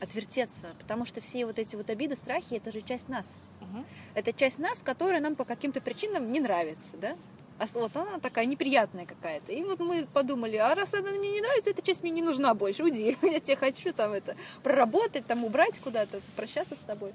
отвертеться, 0.00 0.74
потому 0.78 1.04
что 1.04 1.20
все 1.20 1.44
вот 1.44 1.58
эти 1.58 1.76
вот 1.76 1.90
обиды, 1.90 2.16
страхи, 2.16 2.54
это 2.54 2.70
же 2.70 2.82
часть 2.82 3.08
нас. 3.08 3.36
Угу. 3.60 3.84
Это 4.14 4.32
часть 4.32 4.58
нас, 4.58 4.80
которая 4.80 5.20
нам 5.20 5.34
по 5.34 5.44
каким-то 5.44 5.80
причинам 5.80 6.30
не 6.30 6.40
нравится, 6.40 6.96
да? 7.00 7.16
А 7.58 7.66
вот 7.74 7.96
она 7.96 8.20
такая 8.20 8.46
неприятная 8.46 9.04
какая-то. 9.04 9.52
И 9.52 9.62
вот 9.64 9.80
мы 9.80 10.06
подумали, 10.06 10.56
а 10.56 10.74
раз 10.76 10.94
она 10.94 11.10
мне 11.10 11.32
не 11.32 11.40
нравится, 11.40 11.70
эта 11.70 11.82
часть 11.82 12.02
мне 12.02 12.12
не 12.12 12.22
нужна 12.22 12.54
больше, 12.54 12.84
уйди. 12.84 13.16
Я 13.22 13.40
тебе 13.40 13.56
хочу 13.56 13.92
там 13.92 14.12
это 14.12 14.36
проработать, 14.62 15.26
там 15.26 15.44
убрать 15.44 15.78
куда-то, 15.80 16.20
прощаться 16.36 16.76
с 16.76 16.86
тобой. 16.86 17.12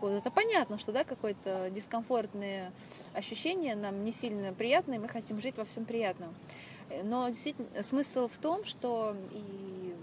Вот 0.00 0.12
это 0.12 0.30
понятно, 0.30 0.78
что 0.78 0.92
да, 0.92 1.04
какое-то 1.04 1.70
дискомфортное 1.70 2.72
ощущение 3.14 3.74
нам 3.74 4.04
не 4.04 4.12
сильно 4.12 4.52
приятное, 4.52 4.98
мы 4.98 5.08
хотим 5.08 5.40
жить 5.40 5.56
во 5.56 5.64
всем 5.64 5.84
приятном. 5.84 6.34
Но 7.04 7.28
действительно 7.28 7.82
смысл 7.82 8.28
в 8.28 8.36
том, 8.38 8.64
что 8.64 9.16
и 9.32 9.94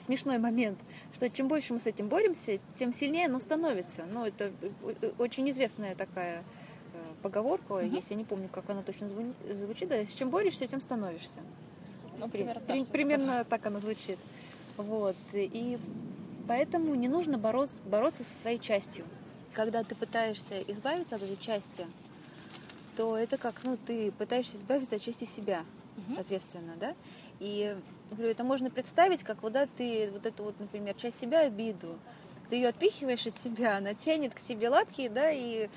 смешной 0.00 0.38
момент, 0.38 0.78
что 1.12 1.28
чем 1.30 1.48
больше 1.48 1.72
мы 1.72 1.80
с 1.80 1.86
этим 1.86 2.08
боремся, 2.08 2.58
тем 2.76 2.92
сильнее 2.92 3.26
оно 3.26 3.38
становится. 3.38 4.04
Ну, 4.04 4.24
это 4.24 4.52
очень 5.18 5.48
известная 5.50 5.94
такая 5.94 6.42
поговорка, 7.22 7.72
угу. 7.72 7.86
если 7.86 8.12
я 8.12 8.16
не 8.16 8.24
помню, 8.24 8.48
как 8.48 8.68
она 8.70 8.82
точно 8.82 9.08
звучит, 9.08 9.88
да, 9.88 10.04
с 10.04 10.12
чем 10.12 10.30
борешься, 10.30 10.66
тем 10.66 10.80
становишься. 10.80 11.40
Ну, 12.18 12.28
примерно, 12.28 12.60
При, 12.60 12.80
да, 12.80 12.86
примерно 12.86 13.44
так 13.44 13.66
она 13.66 13.80
звучит. 13.80 14.18
Вот. 14.76 15.16
И 15.32 15.78
поэтому 16.46 16.94
не 16.94 17.08
нужно 17.08 17.38
бороться, 17.38 17.76
бороться 17.84 18.24
со 18.24 18.34
своей 18.42 18.58
частью. 18.58 19.04
Когда 19.52 19.84
ты 19.84 19.94
пытаешься 19.94 20.60
избавиться 20.68 21.16
от 21.16 21.22
этой 21.22 21.36
части, 21.36 21.86
то 22.96 23.16
это 23.16 23.38
как, 23.38 23.62
ну, 23.64 23.76
ты 23.76 24.12
пытаешься 24.12 24.56
избавиться 24.56 24.96
от 24.96 25.02
части 25.02 25.24
себя, 25.24 25.64
угу. 25.96 26.14
соответственно, 26.14 26.74
да? 26.78 26.94
И 27.40 27.76
говорю, 28.10 28.30
это 28.30 28.44
можно 28.44 28.70
представить, 28.70 29.22
как 29.22 29.42
вот, 29.42 29.52
да, 29.52 29.66
ты 29.76 30.10
вот 30.12 30.26
эту 30.26 30.44
вот, 30.44 30.58
например, 30.58 30.94
часть 30.94 31.20
себя, 31.20 31.40
обиду, 31.40 31.98
ты 32.48 32.56
ее 32.56 32.68
отпихиваешь 32.68 33.26
от 33.26 33.34
себя, 33.34 33.78
она 33.78 33.94
тянет 33.94 34.34
к 34.34 34.40
тебе 34.40 34.68
лапки, 34.68 35.08
да, 35.08 35.30
и 35.30 35.68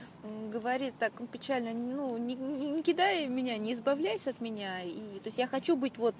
говорит 0.51 0.93
так 0.99 1.13
ну, 1.19 1.27
печально, 1.27 1.73
ну, 1.73 2.17
не, 2.17 2.35
не, 2.35 2.71
не 2.71 2.83
кидай 2.83 3.27
меня, 3.27 3.57
не 3.57 3.73
избавляйся 3.73 4.31
от 4.31 4.41
меня. 4.41 4.81
И, 4.83 5.19
то 5.23 5.27
есть 5.27 5.37
я 5.37 5.47
хочу 5.47 5.75
быть 5.75 5.97
вот 5.97 6.13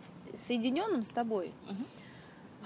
соединенным 0.48 1.04
с 1.04 1.10
тобой. 1.10 1.51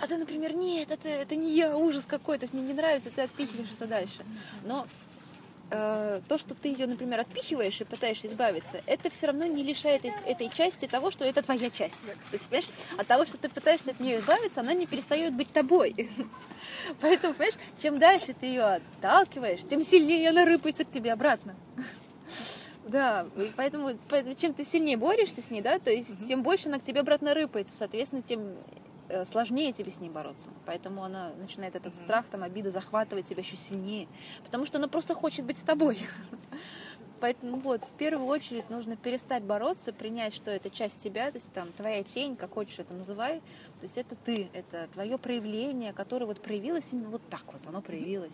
А 0.02 0.08
ты, 0.08 0.18
например, 0.18 0.56
нет, 0.56 0.90
это, 0.90 1.08
это 1.08 1.36
не 1.36 1.56
я, 1.56 1.78
ужас 1.78 2.06
какой-то, 2.08 2.48
мне 2.54 2.64
не 2.64 2.74
нравится, 2.74 3.12
ты 3.12 3.22
отпихиваешь 3.22 3.70
это 3.78 3.86
дальше. 3.86 4.26
Но 4.64 4.88
э, 5.70 6.22
то, 6.28 6.38
что 6.40 6.56
ты 6.56 6.70
ее, 6.70 6.88
например, 6.88 7.20
отпихиваешь 7.20 7.80
и 7.82 7.84
пытаешься 7.84 8.26
избавиться, 8.26 8.82
это 8.88 9.12
все 9.12 9.28
равно 9.28 9.46
не 9.46 9.62
лишает 9.62 10.04
этой 10.26 10.50
части 10.50 10.88
того, 10.88 11.12
что 11.12 11.24
это 11.24 11.44
твоя 11.44 11.70
часть. 11.70 12.02
То 12.02 12.34
есть, 12.34 12.48
понимаешь, 12.48 12.70
от 12.98 13.06
того, 13.06 13.26
что 13.28 13.38
ты 13.38 13.48
пытаешься 13.48 13.92
от 13.92 14.00
нее 14.00 14.18
избавиться, 14.18 14.62
она 14.62 14.74
не 14.74 14.88
перестает 14.88 15.36
быть 15.36 15.54
тобой. 15.54 15.94
Поэтому, 17.02 17.36
понимаешь, 17.36 17.60
чем 17.80 18.00
дальше 18.00 18.34
ты 18.34 18.48
ее 18.48 18.64
отталкиваешь, 18.64 19.62
тем 19.70 19.84
сильнее 19.84 20.30
она 20.30 20.46
рыпается 20.46 20.84
к 20.84 20.90
тебе 20.90 21.14
обратно. 21.14 21.56
Да, 22.84 23.28
поэтому, 23.56 23.92
поэтому 24.10 24.36
чем 24.36 24.54
ты 24.56 24.66
сильнее 24.66 24.98
борешься 24.98 25.42
с 25.42 25.52
ней, 25.52 25.62
да, 25.62 25.78
то 25.78 25.92
есть 25.92 26.28
тем 26.28 26.42
больше 26.42 26.68
она 26.68 26.80
к 26.80 26.84
тебе 26.84 27.02
обратно 27.02 27.36
рыпается, 27.36 27.74
соответственно, 27.78 28.24
тем 28.24 28.56
сложнее 29.26 29.74
тебе 29.74 29.92
с 29.92 30.00
ней 30.00 30.10
бороться. 30.10 30.50
Поэтому 30.66 31.04
она 31.04 31.32
начинает 31.34 31.76
этот 31.76 31.94
mm-hmm. 31.94 32.04
страх, 32.04 32.26
там, 32.32 32.44
обида 32.44 32.72
захватывать 32.72 33.28
тебя 33.28 33.42
еще 33.42 33.56
сильнее. 33.56 34.08
Потому 34.44 34.66
что 34.66 34.78
она 34.78 34.88
просто 34.88 35.14
хочет 35.14 35.46
быть 35.46 35.58
с 35.58 35.62
тобой. 35.62 36.00
Поэтому 37.22 37.58
вот, 37.58 37.84
в 37.84 37.98
первую 37.98 38.28
очередь 38.28 38.70
нужно 38.72 38.96
перестать 38.96 39.44
бороться, 39.44 39.94
принять, 39.94 40.34
что 40.34 40.50
это 40.50 40.72
часть 40.72 41.00
тебя, 41.02 41.30
то 41.30 41.38
есть 41.38 41.52
там 41.54 41.72
твоя 41.74 42.04
тень, 42.04 42.36
как 42.36 42.54
хочешь 42.54 42.80
это 42.80 42.94
называй. 42.96 43.42
То 43.80 43.84
есть 43.84 43.98
это 43.98 44.16
ты, 44.16 44.50
это 44.54 44.88
твое 44.92 45.20
проявление, 45.20 45.94
которое 45.94 46.26
вот 46.26 46.42
проявилось 46.42 46.92
именно 46.92 47.10
вот 47.10 47.22
так 47.30 47.44
вот, 47.46 47.62
оно 47.68 47.82
проявилось. 47.82 48.34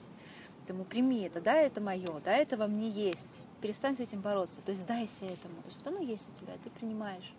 Поэтому 0.59 0.85
прими 0.85 1.23
это, 1.23 1.41
да, 1.41 1.55
это 1.55 1.81
мое, 1.81 2.21
да, 2.23 2.35
это 2.35 2.55
во 2.55 2.67
мне 2.67 2.89
есть. 2.89 3.39
Перестань 3.61 3.97
с 3.97 3.99
этим 3.99 4.21
бороться, 4.21 4.61
то 4.61 4.71
есть 4.71 4.83
сдайся 4.83 5.25
этому. 5.25 5.55
То 5.63 5.65
есть 5.65 5.77
вот 5.83 5.87
оно 5.87 5.99
есть 5.99 6.27
у 6.29 6.39
тебя, 6.39 6.53
ты 6.63 6.69
принимаешь 6.69 7.33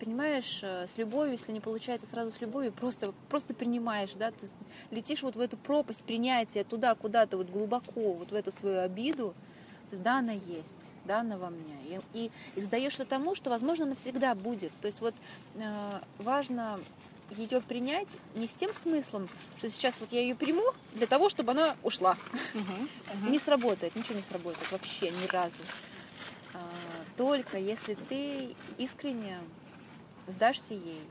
принимаешь 0.00 0.60
э, 0.62 0.86
с 0.92 0.96
любовью, 0.96 1.32
если 1.32 1.52
не 1.52 1.60
получается 1.60 2.06
сразу 2.06 2.32
с 2.32 2.40
любовью, 2.40 2.72
просто, 2.72 3.12
просто 3.28 3.54
принимаешь, 3.54 4.10
да, 4.18 4.30
ты 4.30 4.48
летишь 4.90 5.22
вот 5.22 5.36
в 5.36 5.40
эту 5.40 5.56
пропасть 5.56 6.02
принятия 6.02 6.64
туда, 6.64 6.94
куда-то 6.94 7.36
вот 7.36 7.50
глубоко, 7.50 8.14
вот 8.14 8.32
в 8.32 8.34
эту 8.34 8.50
свою 8.50 8.80
обиду, 8.80 9.34
то 9.90 9.96
есть, 9.96 10.02
да, 10.02 10.18
она 10.18 10.32
есть, 10.32 10.88
да, 11.04 11.20
она 11.20 11.36
во 11.36 11.50
мне. 11.50 11.76
И, 11.84 12.00
и, 12.14 12.30
и 12.54 12.60
сдаешься 12.60 13.04
тому, 13.04 13.34
что, 13.34 13.50
возможно, 13.50 13.86
навсегда 13.86 14.34
будет. 14.34 14.72
То 14.80 14.86
есть 14.86 15.00
вот 15.00 15.14
э, 15.56 16.00
важно 16.18 16.80
ее 17.36 17.60
принять 17.60 18.08
не 18.34 18.46
с 18.46 18.54
тем 18.54 18.72
смыслом, 18.72 19.28
что 19.58 19.68
сейчас 19.68 20.00
вот 20.00 20.12
я 20.12 20.20
ее 20.20 20.34
приму 20.34 20.62
для 20.94 21.06
того, 21.06 21.28
чтобы 21.28 21.52
она 21.52 21.76
ушла. 21.82 22.16
Не 23.28 23.38
сработает, 23.38 23.94
ничего 23.96 24.14
не 24.14 24.22
сработает 24.22 24.70
вообще 24.72 25.10
ни 25.10 25.26
разу. 25.26 25.58
А, 26.54 26.60
только 27.16 27.58
если 27.58 27.94
ты 27.94 28.54
искренне 28.78 29.38
сдашься 30.32 30.74
ей 30.74 31.02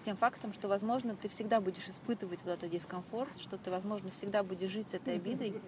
с 0.00 0.04
тем 0.04 0.16
фактом, 0.16 0.52
что, 0.52 0.68
возможно, 0.68 1.14
ты 1.14 1.28
всегда 1.28 1.60
будешь 1.60 1.88
испытывать 1.88 2.42
вот 2.42 2.52
этот 2.52 2.70
дискомфорт, 2.70 3.30
что 3.40 3.56
ты, 3.58 3.70
возможно, 3.70 4.10
всегда 4.10 4.42
будешь 4.42 4.70
жить 4.70 4.88
с 4.88 4.94
этой 4.94 5.16
обидой, 5.16 5.60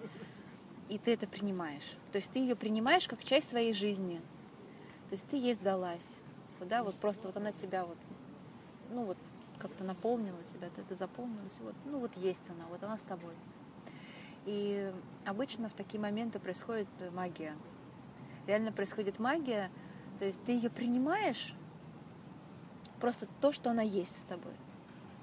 и 0.88 0.99
ты 0.99 1.14
это 1.14 1.26
принимаешь. 1.26 1.96
То 2.12 2.18
есть 2.18 2.30
ты 2.32 2.40
ее 2.40 2.56
принимаешь 2.56 3.06
как 3.06 3.25
часть 3.25 3.49
своей 3.49 3.73
жизни. 3.73 4.20
То 5.08 5.12
есть 5.12 5.26
ты 5.28 5.37
ей 5.37 5.54
сдалась. 5.54 6.06
Да, 6.61 6.82
вот 6.82 6.94
просто 6.96 7.26
вот 7.26 7.37
она 7.37 7.52
тебя 7.52 7.84
вот, 7.84 7.99
ну 8.90 9.04
вот 9.04 9.18
как-то 9.58 9.84
наполнила 9.84 10.42
тебя, 10.52 10.68
ты, 10.75 10.82
ты 10.82 10.94
заполнилась, 10.94 11.58
вот, 11.61 11.75
ну 11.84 11.99
вот 11.99 12.16
есть 12.16 12.42
она, 12.49 12.64
вот 12.70 12.82
она 12.82 12.96
с 12.96 13.02
тобой. 13.02 13.34
И 14.46 14.92
обычно 15.25 15.68
в 15.68 15.73
такие 15.73 16.00
моменты 16.00 16.38
происходит 16.38 16.88
магия. 17.12 17.54
Реально 18.46 18.73
происходит 18.73 19.18
магия, 19.18 19.70
то 20.18 20.25
есть 20.25 20.42
ты 20.44 20.52
ее 20.52 20.70
принимаешь, 20.70 21.54
просто 23.04 23.26
то, 23.42 23.52
что 23.52 23.70
она 23.70 23.82
есть 23.82 24.20
с 24.20 24.23
тобой. 24.23 24.54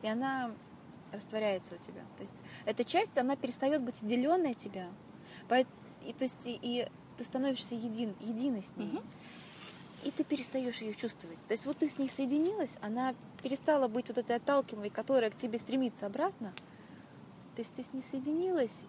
И 0.04 0.08
она 0.08 0.52
растворяется 1.12 1.74
у 1.74 1.78
тебя. 1.80 2.04
То 2.16 2.22
есть 2.22 2.36
эта 2.68 2.86
часть, 2.86 3.18
она 3.18 3.36
перестает 3.36 3.82
быть 3.82 3.96
отделенной 4.04 4.52
от 4.52 4.60
тебя. 4.60 4.88
И, 6.06 6.14
то 6.14 6.24
есть, 6.24 6.46
и, 6.46 6.60
и 6.62 6.88
ты 7.18 7.24
становишься 7.24 7.74
един, 7.74 8.16
единой 8.20 8.62
с 8.62 8.78
ней. 8.78 8.90
Угу. 8.90 9.04
И 10.04 10.12
ты 10.12 10.24
перестаешь 10.24 10.78
ее 10.78 10.94
чувствовать. 10.94 11.40
То 11.48 11.56
есть 11.56 11.66
вот 11.66 11.80
ты 11.80 11.90
с 11.90 11.98
ней 11.98 12.08
соединилась, 12.08 12.78
она 12.84 13.16
перестала 13.42 13.88
быть 13.88 14.10
вот 14.10 14.20
этой 14.20 14.36
отталкиваемой, 14.36 14.92
которая 14.92 15.32
к 15.32 15.36
тебе 15.36 15.58
стремится 15.58 16.06
обратно. 16.06 16.54
То 17.56 17.64
есть 17.64 17.74
ты 17.74 17.84
с 17.84 17.94
ней 17.94 18.04
соединилась, 18.04 18.84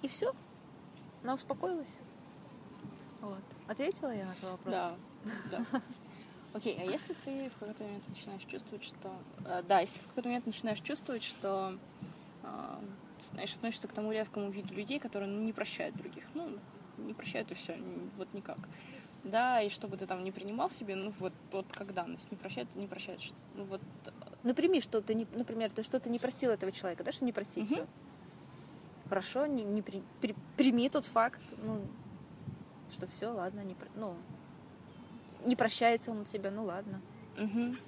и 0.00 0.08
все. 0.08 0.34
Она 1.22 1.34
успокоилась. 1.34 1.98
Вот. 3.20 3.44
Ответила 3.66 4.14
я 4.14 4.24
на 4.24 4.34
твой 4.36 4.52
вопрос? 4.52 4.74
Да. 4.74 4.96
да. 5.50 5.82
Окей, 6.58 6.76
а 6.80 6.84
если 6.84 7.14
ты 7.14 7.50
в 7.50 7.58
какой-то 7.60 7.84
момент 7.84 8.08
начинаешь 8.08 8.42
чувствовать, 8.42 8.82
что... 8.82 9.12
Э, 9.44 9.62
да, 9.68 9.78
если 9.78 10.00
в 10.00 10.08
какой-то 10.08 10.28
момент 10.28 10.44
начинаешь 10.44 10.80
чувствовать, 10.80 11.22
что 11.22 11.78
э, 12.42 12.78
знаешь, 13.32 13.54
относишься 13.54 13.86
к 13.86 13.92
тому 13.92 14.10
редкому 14.10 14.50
виду 14.50 14.74
людей, 14.74 14.98
которые 14.98 15.30
ну, 15.30 15.40
не 15.40 15.52
прощают 15.52 15.96
других. 15.96 16.24
Ну, 16.34 16.58
не 16.96 17.14
прощают 17.14 17.52
и 17.52 17.54
все, 17.54 17.78
вот 18.16 18.26
никак. 18.34 18.58
Да, 19.22 19.62
и 19.62 19.68
чтобы 19.68 19.96
ты 19.98 20.06
там 20.06 20.24
не 20.24 20.32
принимал 20.32 20.68
себе, 20.68 20.96
ну 20.96 21.12
вот, 21.20 21.32
вот 21.52 21.66
как 21.70 21.94
данность, 21.94 22.28
не 22.32 22.36
прощает, 22.36 22.66
не 22.74 22.88
прощает. 22.88 23.20
Ну 23.54 23.62
вот... 23.62 23.80
Э, 24.06 24.10
ну 24.42 24.52
прими, 24.52 24.80
что 24.80 25.00
ты, 25.00 25.14
не, 25.14 25.28
например, 25.30 25.70
ты 25.70 25.84
что-то 25.84 26.10
не 26.10 26.18
простил 26.18 26.50
этого 26.50 26.72
человека, 26.72 27.04
да, 27.04 27.12
что 27.12 27.24
не 27.24 27.32
простить 27.32 27.70
угу. 27.70 27.74
все. 27.74 27.86
хорошо, 29.08 29.46
не, 29.46 29.62
не 29.62 29.80
при- 29.80 30.02
при- 30.20 30.34
прими 30.56 30.88
тот 30.88 31.04
факт, 31.04 31.40
ну, 31.62 31.82
что 32.90 33.06
все, 33.06 33.28
ладно, 33.28 33.60
не, 33.60 33.76
ну, 33.94 34.16
не 35.44 35.56
прощается 35.56 36.10
он 36.10 36.22
от 36.22 36.28
тебя, 36.28 36.50
ну 36.50 36.64
ладно. 36.64 37.00
Мгм. 37.36 37.78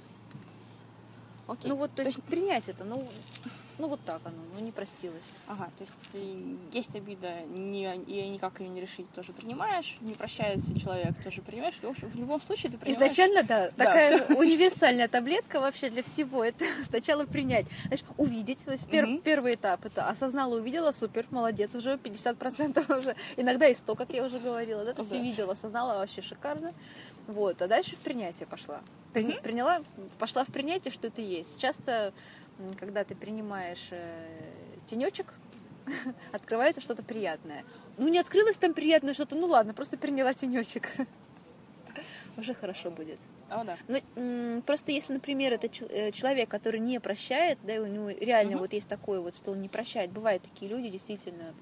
Окей. 1.47 1.69
Ну 1.69 1.77
вот, 1.77 1.93
то 1.93 2.03
есть, 2.03 2.23
принять 2.25 2.69
это, 2.69 2.85
ну, 2.85 3.07
ну 3.81 3.89
вот 3.89 4.01
так 4.05 4.21
оно, 4.25 4.37
ну 4.55 4.61
не 4.61 4.71
простилось. 4.73 5.25
Ага, 5.49 5.71
то 5.79 5.85
есть 5.85 5.95
ты- 6.13 6.79
есть 6.79 6.95
обида, 6.95 7.41
не, 7.49 7.97
и 7.97 8.29
никак 8.29 8.61
ее 8.61 8.69
не 8.69 8.81
решить, 8.81 9.11
тоже 9.15 9.33
принимаешь, 9.33 9.97
не 10.03 10.15
прощается 10.15 10.79
человек, 10.79 11.15
тоже 11.25 11.41
принимаешь. 11.43 11.75
В 11.83 11.87
общем, 11.89 12.09
в 12.11 12.15
любом 12.15 12.41
случае 12.43 12.71
ты 12.73 12.79
принимаешь. 12.79 13.13
Изначально, 13.13 13.43
да, 13.43 13.71
Да, 13.77 13.85
такая 13.85 14.27
универсальная 14.37 15.09
таблетка 15.09 15.61
вообще 15.61 15.91
для 15.91 16.03
всего. 16.03 16.45
Это 16.51 16.65
сначала 16.89 17.25
принять, 17.25 17.67
знаешь, 17.87 18.03
увидеть. 18.19 18.65
То 18.65 18.73
есть 18.73 18.87
пер- 18.89 19.07
Мгм. 19.07 19.23
первый 19.23 19.55
этап 19.55 19.85
это 19.87 20.09
осознала, 20.09 20.57
увидела, 20.57 20.93
супер, 20.93 21.27
молодец, 21.31 21.75
уже 21.75 21.97
50% 21.97 22.87
уже. 22.99 23.17
Иногда 23.37 23.67
и 23.67 23.75
100, 23.75 23.95
как 23.95 24.13
я 24.13 24.25
уже 24.25 24.39
говорила, 24.39 24.85
да, 24.85 24.93
то 24.93 25.01
есть 25.01 25.11
Да. 25.13 25.17
увидела, 25.19 25.53
осознала, 25.55 25.99
вообще 25.99 26.23
шикарно. 26.23 26.73
Вот, 27.27 27.63
а 27.63 27.69
дальше 27.69 27.97
в 27.97 28.01
принятие 28.01 28.47
пошла. 28.47 28.81
При- 29.13 29.33
Приняла, 29.41 29.81
пошла 30.19 30.45
в 30.45 30.49
принятие, 30.49 30.93
что 30.93 31.07
это 31.09 31.21
есть. 31.23 31.61
Часто, 31.61 32.13
когда 32.79 33.05
ты 33.05 33.15
принимаешь 33.15 33.89
э, 33.91 34.53
тенечек, 34.87 35.35
открывается 36.33 36.81
что-то 36.81 37.03
приятное. 37.03 37.65
Ну, 37.97 38.09
не 38.09 38.19
открылось 38.19 38.57
там 38.57 38.75
приятное 38.75 39.15
что-то, 39.15 39.37
ну 39.37 39.47
ладно, 39.47 39.75
просто 39.75 39.99
приняла 39.99 40.35
тенечек. 40.35 40.89
Уже 42.37 42.55
хорошо 42.55 42.91
будет. 42.91 43.19
О, 43.51 43.65
да. 43.65 43.77
М, 44.17 44.63
просто 44.63 44.93
если, 44.93 45.13
например, 45.15 45.53
это 45.53 45.67
э, 45.67 46.13
человек, 46.13 46.49
который 46.49 46.81
не 46.81 47.01
прощает, 47.01 47.59
да, 47.63 47.75
и 47.75 47.79
у 47.79 47.87
него 47.87 48.11
реально 48.11 48.53
Мгм. 48.53 48.61
вот 48.61 48.73
есть 48.73 48.89
такое 48.89 49.21
вот, 49.21 49.35
что 49.37 49.51
он 49.51 49.61
не 49.61 49.69
прощает. 49.69 50.11
Бывают 50.13 50.43
такие 50.43 50.71
люди, 50.71 50.89
действительно, 50.89 51.55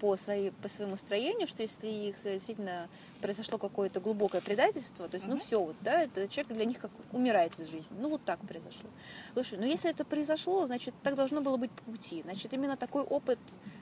по, 0.00 0.16
своей, 0.16 0.50
по 0.50 0.68
своему 0.68 0.96
строению, 0.96 1.46
что 1.48 1.62
если 1.62 1.88
их 1.88 2.16
э, 2.24 2.34
действительно 2.34 2.88
произошло 3.20 3.58
какое-то 3.58 4.00
глубокое 4.00 4.40
предательство, 4.40 5.08
то 5.08 5.16
есть, 5.16 5.26
ну, 5.26 5.38
все, 5.38 5.60
вот, 5.62 5.76
да, 5.80 6.02
это 6.02 6.28
человек 6.28 6.52
для 6.52 6.64
них 6.64 6.78
как 6.78 6.90
умирает 7.12 7.58
из 7.58 7.68
жизни. 7.68 7.96
Ну, 7.98 8.08
вот 8.08 8.24
так 8.24 8.38
произошло. 8.40 8.88
Слушай, 9.34 9.58
ну, 9.58 9.66
если 9.66 9.90
это 9.90 10.04
произошло, 10.04 10.66
значит, 10.66 10.94
так 11.02 11.14
должно 11.14 11.40
было 11.40 11.56
быть 11.56 11.70
по 11.70 11.82
пути. 11.90 12.22
Значит, 12.22 12.52
именно 12.52 12.76
такой 12.76 13.02
опыт 13.02 13.38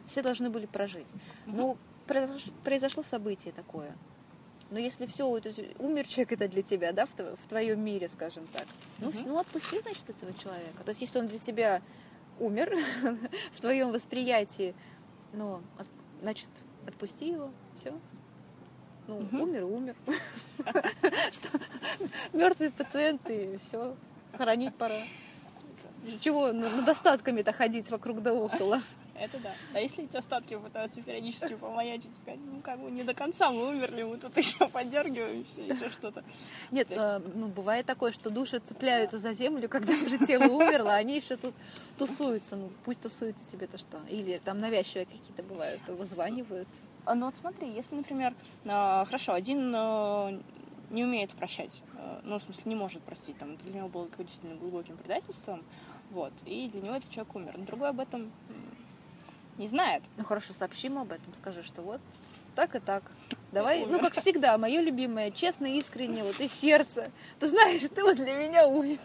все 0.06 0.23
должны 0.23 0.50
были 0.50 0.66
прожить. 0.66 1.06
Мгм. 1.46 1.56
Ну, 1.56 1.78
произошло, 2.06 2.52
произошло 2.64 3.02
событие 3.02 3.52
такое. 3.52 3.94
Но 4.70 4.78
если 4.80 5.06
все, 5.06 5.28
вот, 5.28 5.46
умер 5.78 6.08
человек 6.08 6.32
это 6.32 6.49
для 6.49 6.62
тебя, 6.62 6.92
да, 6.92 7.06
в, 7.06 7.11
в 7.14 7.46
твоем 7.49 7.80
мире, 7.80 8.08
скажем 8.08 8.46
так, 8.49 8.66
ну, 8.99 9.11
вс- 9.11 9.23
ну 9.25 9.38
отпусти, 9.38 9.78
значит, 9.80 10.08
этого 10.11 10.32
человека. 10.32 10.82
То 10.85 10.88
есть, 10.88 11.02
если 11.02 11.18
он 11.20 11.28
для 11.28 11.38
тебя 11.38 11.82
умер 12.40 12.76
в 13.54 13.61
твоем 13.61 13.92
восприятии, 13.92 14.75
от- 15.78 15.87
значит, 16.26 16.49
отпусти 16.88 17.28
его, 17.28 17.50
все. 17.76 17.92
Ну, 19.06 19.21
Мгм. 19.21 19.40
умер, 19.42 19.61
и 19.61 19.62
умер. 19.62 19.95
Мертвый 22.33 22.73
пациент, 22.73 23.21
и 23.30 23.56
все. 23.62 23.95
Хоронить 24.37 24.75
пора. 24.75 24.97
Чего 26.21 26.52
на- 26.52 26.68
над 26.68 26.88
остатками-то 26.88 27.52
ходить 27.52 27.88
вокруг 27.90 28.23
да 28.23 28.35
около? 28.35 28.80
Это 29.18 29.38
да. 29.40 29.52
А 29.75 29.80
если 29.80 30.04
эти 30.04 30.16
остатки 30.16 30.56
пытаются 30.56 31.00
периодически 31.02 31.54
помаячить, 31.54 32.11
сказать, 32.20 32.40
ну 32.44 32.61
как 32.61 32.78
бы 32.80 32.90
не 32.90 33.02
до 33.02 33.14
конца 33.14 33.50
мы 33.50 33.68
умерли, 33.68 34.02
мы 34.02 34.18
тут 34.18 34.37
еще 34.37 34.68
подергиваемся, 34.68 35.61
еще 35.62 35.90
что-то. 35.92 36.23
Нет, 36.70 36.90
есть- 36.90 37.02
э, 37.02 37.20
ну, 37.35 37.49
бывает 37.49 37.87
такое, 37.87 38.12
что 38.12 38.30
души 38.30 38.58
цепляются 38.58 39.18
за 39.18 39.32
землю, 39.35 39.68
когда 39.68 39.92
уже 39.94 40.18
тело 40.26 40.44
умерло, 40.52 40.92
а 40.94 40.96
они 40.96 41.16
еще 41.16 41.37
тут 41.37 41.54
тусуются. 41.99 42.56
Ну, 42.56 42.70
пусть 42.85 43.00
тусуются 43.00 43.44
тебе-то 43.50 43.78
что. 43.78 43.99
Или 44.11 44.38
там 44.44 44.61
навязчивые 44.61 45.06
какие-то 45.06 45.42
бывают, 45.42 45.80
вызванивают. 45.88 46.68
А, 47.04 47.14
Ну 47.14 47.26
вот 47.26 47.35
смотри, 47.40 47.70
если, 47.70 47.94
например, 47.94 48.35
а, 48.66 49.04
хорошо, 49.04 49.32
один 49.32 49.73
а, 49.75 50.38
не 50.90 51.04
умеет 51.04 51.30
прощать, 51.30 51.82
а, 51.96 52.20
ну, 52.25 52.38
в 52.38 52.42
смысле, 52.42 52.62
не 52.66 52.75
может 52.75 53.02
простить, 53.02 53.38
там, 53.38 53.56
для 53.58 53.73
него 53.73 53.88
было 53.88 54.08
действительно 54.18 54.56
глубоким 54.56 54.97
предательством, 54.97 55.62
вот, 56.10 56.32
и 56.45 56.69
для 56.69 56.80
него 56.80 56.95
этот 56.95 57.10
человек 57.10 57.34
умер. 57.34 57.54
Но 57.58 57.64
другой 57.64 57.88
об 57.91 58.00
этом 58.00 58.30
не 59.58 59.69
знает. 59.69 60.02
Ну 60.16 60.25
хорошо, 60.25 60.52
сообщи 60.52 60.88
ему 60.88 61.00
об 61.02 61.12
этом, 61.12 61.34
скажи, 61.34 61.62
что 61.62 61.82
вот 61.82 62.00
так 62.54 62.75
и 62.75 62.78
так. 62.80 63.02
Давай, 63.52 63.82
умер. 63.82 63.92
ну 63.92 64.00
как 64.00 64.14
всегда, 64.14 64.56
мое 64.58 64.80
любимое, 64.80 65.30
честно, 65.30 65.66
искренне, 65.66 66.25
вот 66.25 66.40
из 66.40 66.52
сердца. 66.52 67.10
Ты 67.38 67.49
знаешь, 67.49 67.82
ты 67.95 68.02
вот 68.02 68.16
для 68.16 68.34
меня 68.34 68.66
умер. 68.66 68.99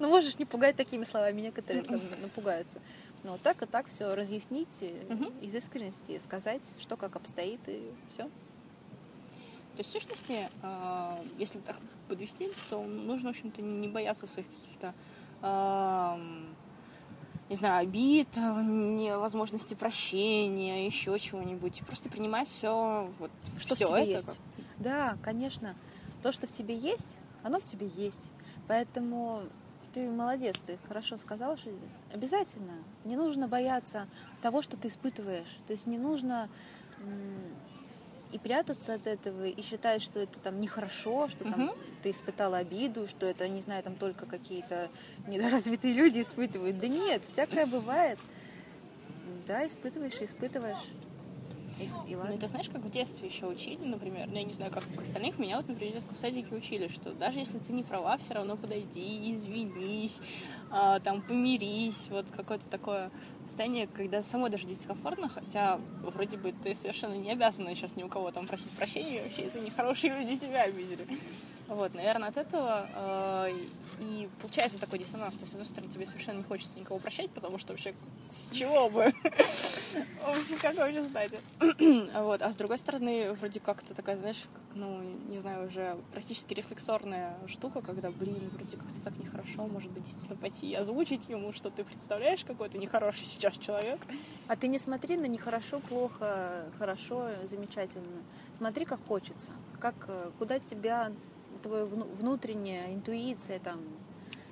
Ну 0.00 0.08
можешь 0.08 0.36
не 0.38 0.44
пугать 0.44 0.74
такими 0.74 1.04
словами, 1.04 1.40
некоторые 1.42 1.84
там 1.84 2.00
напугаются. 2.20 2.80
Но 3.22 3.32
вот 3.32 3.42
так 3.42 3.62
и 3.62 3.66
так 3.66 3.88
все 3.88 4.14
разъяснить 4.14 4.82
Мгм. 5.08 5.32
из 5.40 5.54
искренности, 5.54 6.18
сказать, 6.18 6.62
что 6.80 6.96
как 6.96 7.14
обстоит, 7.16 7.60
и 7.68 7.90
все. 8.10 8.24
То 8.24 9.78
есть, 9.78 9.90
в 9.90 9.92
сущности, 9.92 10.48
а, 10.62 11.22
если 11.38 11.60
так 11.60 11.76
подвести, 12.08 12.50
то 12.68 12.82
нужно, 12.82 13.28
в 13.28 13.36
общем-то, 13.36 13.62
не 13.62 13.86
бояться 13.86 14.26
своих 14.26 14.48
каких-то, 14.48 14.92
не 17.48 17.56
знаю, 17.56 17.82
обид, 17.82 18.28
а, 18.36 18.62
невозможности 18.62 19.74
прощения, 19.74 20.86
еще 20.86 21.18
чего-нибудь. 21.18 21.82
Просто 21.86 22.08
принимать 22.08 22.48
все, 22.48 23.10
вот, 23.18 23.30
Что 23.58 23.74
в 23.74 23.76
всё 23.76 23.88
тебе 23.88 24.00
это 24.00 24.10
есть. 24.10 24.38
Да, 24.78 25.16
конечно. 25.22 25.74
То, 26.22 26.32
что 26.32 26.46
в 26.46 26.52
тебе 26.52 26.76
есть, 26.76 27.18
оно 27.42 27.58
в 27.60 27.64
тебе 27.64 27.88
есть. 27.94 28.30
Поэтому 28.66 29.42
ты 29.94 30.08
молодец, 30.10 30.56
ты 30.66 30.78
хорошо 30.86 31.16
сказала, 31.16 31.56
что 31.56 31.70
обязательно 32.12 32.74
не 33.04 33.16
нужно 33.16 33.48
бояться 33.48 34.06
того, 34.42 34.62
что 34.62 34.76
ты 34.76 34.88
испытываешь. 34.88 35.58
То 35.66 35.72
есть 35.72 35.86
не 35.86 35.98
нужно 35.98 36.48
и 38.32 38.38
прятаться 38.38 38.94
от 38.94 39.06
этого, 39.06 39.46
и 39.46 39.62
считать, 39.62 40.02
что 40.02 40.20
это 40.20 40.38
там 40.40 40.60
нехорошо, 40.60 41.28
что 41.28 41.44
там 41.44 41.62
Мгм. 41.62 41.70
ты 42.02 42.10
испытала 42.10 42.58
обиду, 42.58 43.06
что 43.08 43.26
это, 43.26 43.48
не 43.48 43.60
знаю, 43.60 43.82
там 43.82 43.96
только 43.96 44.26
какие-то 44.26 44.90
недоразвитые 45.26 45.94
люди 45.94 46.20
испытывают. 46.20 46.78
Да 46.78 46.88
нет, 46.88 47.22
всякое 47.26 47.66
бывает. 47.66 48.18
Да, 49.46 49.66
испытываешь 49.66 50.20
и 50.20 50.24
испытываешь. 50.24 50.78
И, 51.78 51.84
и 51.84 52.14
Ну, 52.14 52.18
ладно. 52.20 52.34
это 52.34 52.48
знаешь, 52.48 52.68
как 52.68 52.82
в 52.82 52.90
детстве 52.90 53.28
еще 53.28 53.46
учили, 53.46 53.84
например, 53.84 54.26
ну, 54.28 54.34
я 54.34 54.44
не 54.44 54.52
знаю, 54.52 54.70
как 54.72 54.84
остальных, 55.00 55.38
меня 55.38 55.56
вот, 55.58 55.68
например, 55.68 55.92
в 55.92 55.94
детском 55.96 56.16
садике 56.16 56.54
учили, 56.54 56.88
что 56.88 57.12
даже 57.12 57.38
если 57.38 57.58
ты 57.58 57.72
не 57.72 57.82
права, 57.82 58.18
все 58.18 58.34
равно 58.34 58.56
подойди, 58.56 59.32
извинись, 59.32 60.18
а, 60.70 61.00
там, 61.00 61.22
помирись, 61.22 62.08
вот 62.10 62.26
какое-то 62.30 62.68
такое 62.68 63.10
состояние, 63.44 63.86
когда 63.86 64.22
самой 64.22 64.50
даже 64.50 64.66
дискомфортно, 64.66 65.28
хотя 65.28 65.80
вроде 66.02 66.36
бы 66.36 66.52
ты 66.52 66.74
совершенно 66.74 67.14
не 67.14 67.30
обязана 67.30 67.74
сейчас 67.74 67.96
ни 67.96 68.02
у 68.02 68.08
кого 68.08 68.30
там 68.30 68.46
просить 68.46 68.70
прощения, 68.70 69.22
вообще 69.22 69.42
это 69.42 69.60
нехорошие 69.60 70.12
люди 70.18 70.38
тебя 70.38 70.62
обидели. 70.62 71.06
Вот, 71.68 71.92
наверное, 71.94 72.30
от 72.30 72.36
этого 72.38 72.88
э, 72.94 73.54
и 74.00 74.26
получается 74.40 74.78
такой 74.78 74.98
диссонанс. 75.00 75.34
То 75.34 75.40
есть, 75.40 75.50
с 75.50 75.54
одной 75.54 75.66
стороны, 75.66 75.92
тебе 75.92 76.06
совершенно 76.06 76.38
не 76.38 76.44
хочется 76.44 76.78
никого 76.78 76.98
прощать, 76.98 77.30
потому 77.30 77.58
что 77.58 77.74
вообще 77.74 77.94
с 78.30 78.50
чего 78.56 78.88
бы? 78.88 79.12
С 79.92 80.60
какой 80.60 80.92
же 80.92 81.04
стати? 81.08 81.38
Вот. 82.14 82.42
А 82.42 82.50
с 82.50 82.56
другой 82.56 82.78
стороны, 82.78 83.32
вроде 83.32 83.60
как 83.60 83.82
это 83.82 83.94
такая, 83.94 84.16
знаешь, 84.16 84.44
как, 84.52 84.62
ну, 84.74 85.00
не 85.28 85.38
знаю, 85.38 85.66
уже 85.66 85.96
практически 86.12 86.54
рефлексорная 86.54 87.36
штука, 87.46 87.80
когда, 87.82 88.10
блин, 88.10 88.50
вроде 88.54 88.76
как-то 88.76 89.00
так 89.04 89.16
нехорошо, 89.18 89.66
может 89.66 89.90
быть, 89.90 90.04
действительно 90.04 90.36
пойти 90.36 90.70
и 90.70 90.74
озвучить 90.74 91.28
ему, 91.28 91.52
что 91.52 91.70
ты 91.70 91.84
представляешь, 91.84 92.44
какой 92.44 92.68
ты 92.68 92.78
нехороший 92.78 93.24
сейчас 93.24 93.56
человек. 93.56 94.00
А 94.46 94.56
ты 94.56 94.68
не 94.68 94.78
смотри 94.78 95.16
на 95.16 95.26
нехорошо, 95.26 95.80
плохо, 95.80 96.66
хорошо, 96.78 97.28
замечательно. 97.44 98.22
Смотри, 98.56 98.84
как 98.84 99.00
хочется, 99.06 99.52
как, 99.80 99.94
э, 100.08 100.30
куда 100.38 100.58
тебя 100.58 101.12
твоя 101.62 101.84
вну- 101.84 102.08
внутренняя 102.14 102.94
интуиция 102.94 103.58
там 103.58 103.80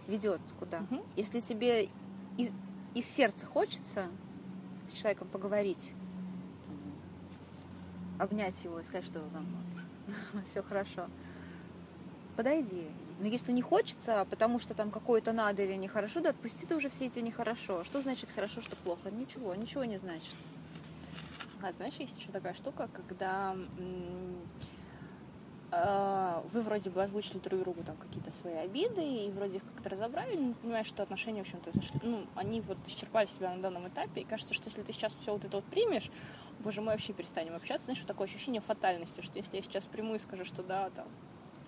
ведет, 0.06 0.40
куда. 0.58 0.80
Мгм. 0.80 1.02
Если 1.16 1.40
тебе 1.40 1.88
из, 2.36 2.50
из 2.94 3.04
сердца 3.06 3.46
хочется 3.46 4.06
с 4.88 4.92
человеком 4.92 5.28
поговорить, 5.28 5.92
обнять 8.18 8.62
его 8.64 8.80
и 8.80 8.84
сказать, 8.84 9.04
что 9.04 9.20
там 9.20 9.46
все 10.46 10.62
хорошо, 10.62 11.06
подойди. 12.36 12.86
Но 13.18 13.26
если 13.26 13.52
не 13.52 13.62
хочется, 13.62 14.26
потому 14.28 14.60
что 14.60 14.74
там 14.74 14.90
какое-то 14.90 15.32
надо 15.32 15.62
или 15.62 15.74
нехорошо, 15.74 16.20
да 16.20 16.30
отпусти 16.30 16.66
ты 16.66 16.76
уже 16.76 16.90
все 16.90 17.06
эти 17.06 17.20
нехорошо. 17.20 17.82
Что 17.84 18.02
значит 18.02 18.30
хорошо, 18.34 18.60
что 18.60 18.76
плохо? 18.76 19.10
Ничего, 19.10 19.54
ничего 19.54 19.84
не 19.84 19.96
значит. 19.96 20.34
А 21.62 21.72
знаешь, 21.72 21.94
есть 21.98 22.18
еще 22.18 22.28
такая 22.30 22.52
штука, 22.52 22.90
когда 22.94 23.56
э, 25.72 26.42
вы 26.52 26.60
вроде 26.60 26.90
бы 26.90 27.02
озвучили 27.02 27.38
друг 27.38 27.60
другу 27.60 27.82
там 27.82 27.96
какие-то 27.96 28.30
свои 28.32 28.54
обиды 28.54 29.02
и 29.02 29.30
вроде 29.30 29.56
их 29.56 29.62
как-то 29.64 29.88
разобрали, 29.88 30.36
но 30.36 30.52
понимаешь, 30.54 30.86
что 30.86 31.02
отношения, 31.02 31.42
в 31.42 31.46
общем-то, 31.46 31.72
зашли, 31.72 31.98
ну, 32.02 32.26
они 32.34 32.60
вот 32.60 32.78
исчерпали 32.86 33.26
себя 33.26 33.54
на 33.54 33.62
данном 33.62 33.88
этапе, 33.88 34.20
и 34.20 34.24
кажется, 34.24 34.52
что 34.52 34.68
если 34.68 34.82
ты 34.82 34.92
сейчас 34.92 35.14
все 35.20 35.32
вот 35.32 35.44
это 35.44 35.56
вот 35.56 35.64
примешь, 35.64 36.10
боже 36.60 36.80
мой, 36.80 36.94
вообще 36.94 37.12
перестанем 37.12 37.54
общаться, 37.54 37.86
знаешь, 37.86 38.00
вот 38.00 38.08
такое 38.08 38.26
ощущение 38.26 38.60
фатальности, 38.60 39.20
что 39.20 39.38
если 39.38 39.56
я 39.56 39.62
сейчас 39.62 39.84
приму 39.86 40.14
и 40.14 40.18
скажу, 40.18 40.44
что 40.44 40.62
да, 40.62 40.90
там, 40.90 41.06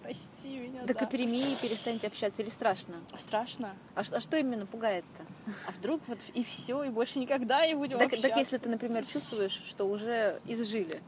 Прости 0.03 0.59
меня, 0.59 0.87
Так 0.87 0.99
да. 0.99 1.05
и 1.05 1.09
прими 1.09 1.53
и 1.53 1.57
перестаньте 1.57 2.07
общаться 2.07 2.41
или 2.41 2.51
страшно? 2.51 2.95
Страшно. 3.17 3.75
А, 3.95 4.03
а 4.13 4.21
что 4.21 4.37
именно 4.37 4.65
пугает-то? 4.65 5.27
А 5.67 5.73
вдруг 5.73 6.01
вот 6.07 6.19
и 6.35 6.45
все, 6.45 6.85
и 6.85 6.89
больше 6.89 7.19
никогда 7.19 7.67
не 7.67 7.75
будем 7.75 7.99
Так, 7.99 8.07
общаться? 8.07 8.29
так 8.29 8.39
если 8.39 8.57
ты, 8.59 8.69
например, 8.69 9.05
чувствуешь, 9.05 9.61
что 9.67 9.87
уже 9.87 10.41
изжили, 10.47 11.03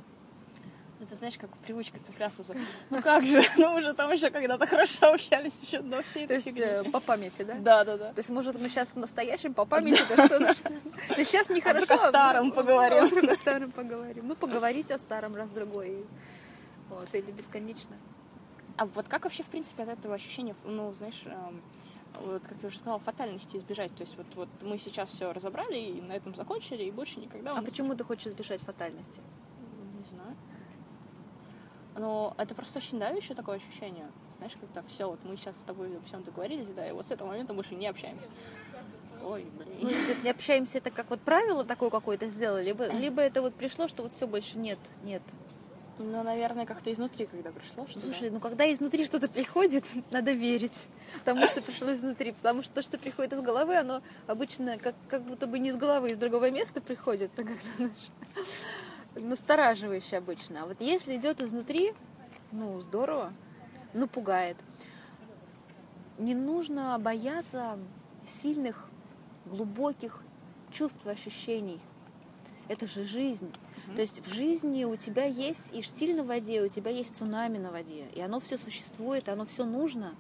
Это 1.01 1.15
знаешь, 1.17 1.39
как 1.39 1.51
привычка 1.59 1.99
цепляться 1.99 2.43
за... 2.43 2.55
Ну 2.91 3.01
как 3.01 3.25
же, 3.27 3.43
ну 3.57 3.73
мы 3.73 3.81
же 3.83 3.95
там 3.95 4.13
еще 4.13 4.31
когда-то 4.31 4.67
хорошо 4.67 5.15
общались 5.15 5.55
еще 5.63 5.81
до 5.81 6.03
всей 6.03 6.27
то 6.27 6.35
этой 6.35 6.37
есть 6.37 6.45
фигни. 6.45 6.63
э, 6.63 6.85
по 6.91 7.01
памяти, 7.01 7.43
да? 7.43 7.55
Да, 7.55 7.85
да, 7.85 7.97
да. 7.97 8.13
То 8.13 8.19
есть, 8.19 8.29
может, 8.29 8.61
мы 8.61 8.69
сейчас 8.69 8.89
в 8.89 8.97
настоящем 8.97 9.55
по 9.55 9.65
памяти, 9.65 10.03
да 10.09 10.27
что 10.27 10.55
сейчас 11.17 11.49
нехорошо. 11.49 11.85
вдруг 11.87 12.01
о 12.03 12.09
старом 12.09 12.51
вдруг- 12.51 12.67
поговорим? 12.67 13.29
а 13.29 13.33
о 13.33 13.37
старом 13.37 13.71
поговорим. 13.73 14.29
Ну, 14.29 14.37
поговорить 14.37 14.91
о 14.91 14.99
старом 14.99 15.35
раз-другой. 15.37 16.05
Вот, 16.91 17.09
или 17.15 17.31
бесконечно. 17.31 17.97
А 18.77 18.85
вот 18.85 19.09
как 19.09 19.25
вообще, 19.25 19.43
в 19.43 19.47
принципе, 19.47 19.85
от 19.85 19.91
этого 19.91 20.15
ощущения, 20.15 20.55
ну, 20.65 20.93
знаешь, 20.93 21.23
эм, 21.25 21.63
вот, 22.21 22.43
как 22.43 22.57
я 22.61 22.69
уже 22.69 22.79
сказала, 22.79 22.99
фатальности 22.99 23.57
избежать? 23.57 23.95
То 23.95 24.03
есть 24.03 24.17
вот, 24.17 24.27
вот 24.35 24.49
мы 24.61 24.77
сейчас 24.77 25.09
все 25.11 25.33
разобрали 25.33 25.79
и 25.79 26.01
на 26.03 26.13
этом 26.13 26.35
закончили, 26.35 26.85
и 26.85 26.91
больше 26.91 27.21
никогда 27.21 27.53
А 27.53 27.63
почему 27.63 27.95
ты 27.95 28.05
хочешь 28.05 28.27
избежать 28.27 28.61
фатальности? 28.61 29.21
Но 31.97 32.35
это 32.39 32.55
просто 32.55 32.79
очень 32.79 32.99
давящее 32.99 33.35
такое 33.35 33.57
ощущение. 33.57 34.09
Знаешь, 34.37 34.53
когда 34.61 34.83
все, 34.89 35.09
вот 35.09 35.19
мы 35.25 35.37
сейчас 35.37 35.57
с 35.57 35.61
тобой 35.61 35.89
обо 35.89 36.05
всем 36.07 36.23
договорились, 36.23 36.69
да, 36.69 36.89
и 36.89 36.93
вот 36.93 37.07
с 37.07 37.11
этого 37.11 37.29
момента 37.29 37.53
больше 37.53 37.75
не 37.75 37.87
общаемся. 37.89 38.27
Ой, 39.23 39.47
Ну, 39.59 39.89
блин. 39.89 40.03
то 40.03 40.09
есть 40.09 40.25
не 40.25 40.31
общаемся, 40.31 40.79
это 40.79 40.91
как 40.91 41.11
вот 41.11 41.21
правило 41.21 41.63
такое 41.65 41.91
какое-то 41.91 42.27
сделали, 42.27 42.65
либо, 42.65 42.87
либо 42.93 43.21
это 43.21 43.43
вот 43.43 43.55
пришло, 43.55 43.87
что 43.87 44.03
вот 44.03 44.13
все 44.13 44.27
больше 44.27 44.57
нет, 44.57 44.79
нет. 45.03 45.23
Ну, 45.99 46.23
наверное, 46.23 46.65
как-то 46.65 46.91
изнутри, 46.91 47.27
когда 47.27 47.51
пришло, 47.51 47.87
что 47.87 48.01
Слушай, 48.01 48.31
ну 48.31 48.41
когда 48.41 48.73
изнутри 48.73 49.05
что-то 49.05 49.29
приходит, 49.29 49.85
надо 50.11 50.33
верить, 50.33 50.87
потому 51.19 51.47
что 51.47 51.61
пришло 51.61 51.93
изнутри, 51.93 52.33
потому 52.33 52.63
что 52.63 52.73
то, 52.77 52.83
что 52.83 52.97
приходит 52.97 53.35
из 53.35 53.43
головы, 53.43 53.77
оно 53.77 54.01
обычно 54.27 54.79
как, 54.79 54.95
как 55.09 55.23
будто 55.23 55.47
бы 55.47 55.59
не 55.59 55.69
из 55.69 55.77
головы, 55.77 56.13
из 56.13 56.17
другого 56.17 56.51
места 56.51 56.81
приходит, 56.81 57.31
а 57.39 57.43
как-то 57.45 57.67
знаешь, 57.77 58.09
настораживающе 59.21 60.19
обычно. 60.19 60.63
А 60.63 60.67
вот 60.67 60.81
если 60.81 61.17
идет 61.17 61.41
изнутри, 61.41 61.93
ну 62.53 62.81
здорово, 62.81 63.33
ну 63.95 64.07
пугает. 64.09 64.57
Не 66.19 66.35
нужно 66.35 66.99
бояться 66.99 67.79
сильных, 68.27 68.87
глубоких 69.47 70.23
чувств 70.71 71.07
и 71.07 71.11
ощущений. 71.11 71.81
Это 72.69 72.87
же 72.87 73.03
жизнь. 73.03 73.53
Мгм. 73.87 73.97
То 73.97 74.03
есть 74.03 74.27
в 74.27 74.33
жизни 74.33 74.85
у 74.85 74.97
тебя 74.97 75.25
есть 75.25 75.73
и 75.73 75.83
штиль 75.83 76.15
на 76.15 76.23
воде, 76.23 76.63
у 76.63 76.69
тебя 76.69 76.91
есть 76.91 77.17
цунами 77.17 77.59
на 77.59 77.71
воде, 77.71 78.07
и 78.15 78.21
оно 78.21 78.39
все 78.41 78.59
существует, 78.59 79.29
оно 79.29 79.45
все 79.45 79.65
нужно. 79.65 80.15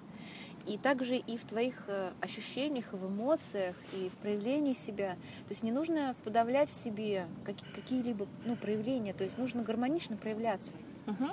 И 0.66 0.78
также 0.78 1.16
и 1.16 1.36
в 1.36 1.44
твоих 1.44 1.84
э, 1.88 2.10
ощущениях, 2.20 2.92
и 2.92 2.96
в 2.96 3.08
эмоциях, 3.08 3.76
и 3.94 4.08
в 4.08 4.12
проявлении 4.18 4.74
себя. 4.74 5.14
То 5.46 5.50
есть 5.50 5.62
не 5.62 5.72
нужно 5.72 6.14
подавлять 6.24 6.70
в 6.70 6.74
себе 6.74 7.26
как- 7.44 7.56
какие-либо 7.74 8.26
ну, 8.44 8.56
проявления, 8.56 9.12
то 9.12 9.24
есть 9.24 9.38
нужно 9.38 9.62
гармонично 9.62 10.16
проявляться. 10.16 10.72
Мгм. 11.06 11.30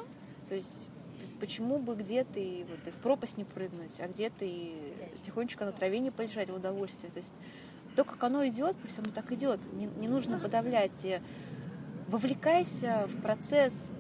То 0.50 0.56
есть 0.56 0.88
почему 1.40 1.78
бы 1.78 1.96
где-то 1.96 2.40
и 2.40 2.64
вот 2.64 2.80
и 2.88 2.92
в 2.92 2.96
пропасть 2.96 3.38
не 3.38 3.44
прыгнуть, 3.44 4.00
а 4.00 4.08
где-то 4.08 4.46
и 4.46 4.94
тихонечко 5.24 5.66
на 5.66 5.72
траве 5.72 6.00
не 6.00 6.12
полежать 6.12 6.50
в 6.50 6.56
удовольствие. 6.56 7.12
То 7.12 7.20
есть 7.20 7.32
то, 7.96 8.04
как 8.04 8.24
оно 8.24 8.48
идет, 8.48 8.76
пусть 8.78 9.00
оно 9.00 9.12
так 9.12 9.32
идет. 9.32 9.60
Не, 9.74 9.86
не 9.86 10.08
нужно 10.08 10.40
подавлять. 10.40 11.04
И 11.04 11.20
вовлекайся 12.08 13.08
в 13.08 13.22
процесс 13.22 13.92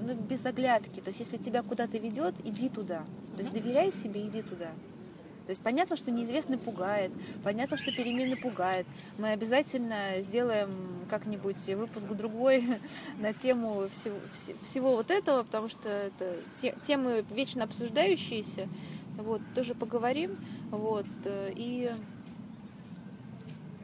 ну, 0.00 0.14
без 0.14 0.44
оглядки. 0.46 1.00
То 1.00 1.08
есть 1.08 1.20
если 1.20 1.36
тебя 1.36 1.62
куда-то 1.62 1.98
ведет, 1.98 2.34
иди 2.44 2.68
туда. 2.68 3.04
То 3.36 3.42
есть 3.42 3.52
доверяй 3.52 3.92
себе, 3.92 4.26
иди 4.26 4.42
туда. 4.42 4.70
То 5.46 5.50
есть 5.50 5.60
понятно, 5.60 5.96
что 5.96 6.10
неизвестный 6.10 6.58
пугает, 6.58 7.12
понятно, 7.44 7.76
что 7.76 7.92
перемены 7.92 8.36
пугает. 8.36 8.84
Мы 9.16 9.30
обязательно 9.30 10.20
сделаем 10.22 11.06
как-нибудь 11.08 11.56
выпуск 11.68 12.06
другой 12.08 12.64
на 13.20 13.32
тему 13.32 13.88
всего, 13.90 14.16
вс- 14.34 14.56
всего 14.64 14.96
вот 14.96 15.12
этого, 15.12 15.44
потому 15.44 15.68
что 15.68 15.88
это 15.88 16.34
те- 16.60 16.74
темы 16.82 17.24
вечно 17.30 17.62
обсуждающиеся. 17.62 18.68
Вот, 19.18 19.40
тоже 19.54 19.74
поговорим. 19.76 20.36
Вот, 20.70 21.06
э, 21.24 21.52
и 21.54 21.92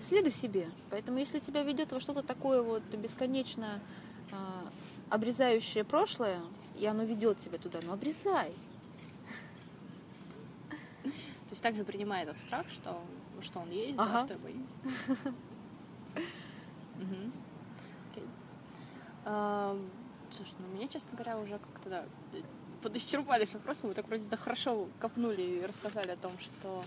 следуй 0.01 0.33
себе. 0.33 0.69
Поэтому 0.91 1.19
если 1.19 1.39
тебя 1.39 1.63
ведет 1.63 1.93
во 1.93 2.01
что-то 2.01 2.23
такое 2.23 2.61
вот 2.63 2.83
бесконечно 2.97 3.81
а, 4.33 4.65
обрезающее 5.11 5.85
прошлое, 5.85 6.41
и 6.79 6.87
оно 6.87 7.05
ведет 7.05 7.39
тебя 7.39 7.59
туда, 7.59 7.79
ну 7.83 7.93
обрезай. 7.93 8.53
Есть 11.63 11.77
также 11.77 11.85
принимай 11.85 12.25
этот 12.25 12.39
страх, 12.39 12.69
что, 12.71 13.01
что 13.41 13.61
он 13.61 13.71
есть, 13.71 13.97
Ага. 13.97 14.23
да, 14.23 14.27
что. 14.27 14.35
Окей. 18.11 18.27
Ам, 19.25 19.89
Слушай, 20.33 20.55
ну 20.59 20.67
меня, 20.75 20.89
честно 20.89 21.11
говоря, 21.13 21.39
уже 21.39 21.59
как-то 21.59 21.89
да, 21.89 22.05
подисчерпались 22.83 23.55
вопросы. 23.55 23.87
Мы 23.87 23.95
так 23.95 24.09
вроде 24.09 24.25
да 24.29 24.37
хорошо 24.37 24.89
копнули 24.99 25.43
и 25.43 25.65
рассказали 25.65 26.11
о 26.11 26.17
том, 26.17 26.33
что 26.41 26.85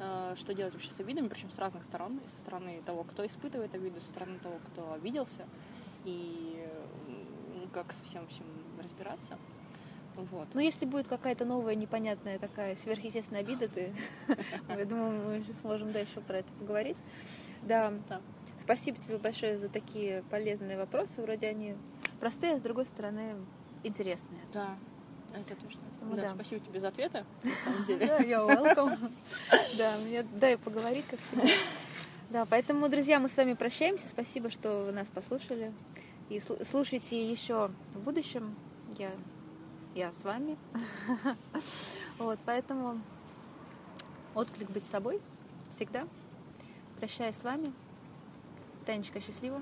э, 0.00 0.34
что 0.38 0.54
делать 0.54 0.72
вообще 0.72 0.90
с 0.90 1.00
обидами, 1.00 1.28
причем 1.28 1.50
с 1.50 1.58
разных 1.58 1.84
сторон. 1.84 2.16
И 2.16 2.28
со 2.28 2.40
стороны 2.40 2.80
того, 2.86 3.04
кто 3.04 3.26
испытывает 3.26 3.74
обиду, 3.74 4.00
со 4.00 4.06
стороны 4.06 4.38
того, 4.38 4.58
кто 4.72 4.94
обиделся. 4.94 5.44
И 6.06 6.66
как 7.74 7.92
со 7.92 8.02
всем 8.04 8.26
всем 8.28 8.46
разбираться. 8.80 9.36
Вот. 10.16 10.48
Ну, 10.54 10.60
если 10.60 10.86
будет 10.86 11.08
какая-то 11.08 11.44
новая, 11.44 11.74
непонятная 11.74 12.38
такая 12.38 12.76
сверхъестественная 12.76 13.40
обида, 13.40 13.68
ты, 13.68 13.92
я 14.68 14.84
думаю, 14.84 15.42
мы 15.48 15.54
сможем 15.54 15.92
дальше 15.92 16.20
про 16.20 16.38
это 16.38 16.52
поговорить. 16.54 16.98
Да, 17.62 17.92
спасибо 18.58 18.98
тебе 18.98 19.18
большое 19.18 19.58
за 19.58 19.68
такие 19.68 20.22
полезные 20.30 20.76
вопросы. 20.76 21.20
Вроде 21.22 21.48
они 21.48 21.74
простые, 22.20 22.54
а 22.54 22.58
с 22.58 22.62
другой 22.62 22.86
стороны 22.86 23.34
интересные. 23.82 24.40
Да, 24.52 24.76
это 25.34 25.54
точно. 25.60 25.80
Ну 26.02 26.16
да, 26.16 26.22
да. 26.22 26.34
Спасибо 26.34 26.60
тебе 26.64 26.80
за 26.80 26.88
ответы, 26.88 27.24
на 27.42 27.50
самом 27.64 27.84
деле. 27.86 28.06
Да, 28.06 28.18
you're 28.18 28.46
welcome. 28.46 29.10
Да, 29.76 29.96
мне 29.98 30.22
дай 30.22 30.56
поговорить, 30.56 31.04
как 31.06 31.20
всегда. 31.20 31.44
Да, 32.30 32.46
поэтому, 32.46 32.88
друзья, 32.88 33.20
мы 33.20 33.28
с 33.28 33.36
вами 33.36 33.52
прощаемся. 33.52 34.08
Спасибо, 34.08 34.50
что 34.50 34.84
вы 34.86 34.92
нас 34.92 35.06
послушали. 35.08 35.72
И 36.30 36.38
слу- 36.38 36.64
слушайте 36.64 37.30
еще 37.30 37.70
в 37.94 38.00
будущем. 38.00 38.56
Я, 38.98 39.10
я 39.94 40.12
с 40.12 40.24
вами. 40.24 40.56
Вот, 42.16 42.38
поэтому 42.46 43.00
отклик 44.36 44.70
быть 44.70 44.86
собой 44.86 45.20
всегда. 45.68 46.06
Прощаюсь 46.96 47.34
с 47.34 47.42
вами. 47.42 47.72
Танечка, 48.86 49.20
счастливо. 49.20 49.60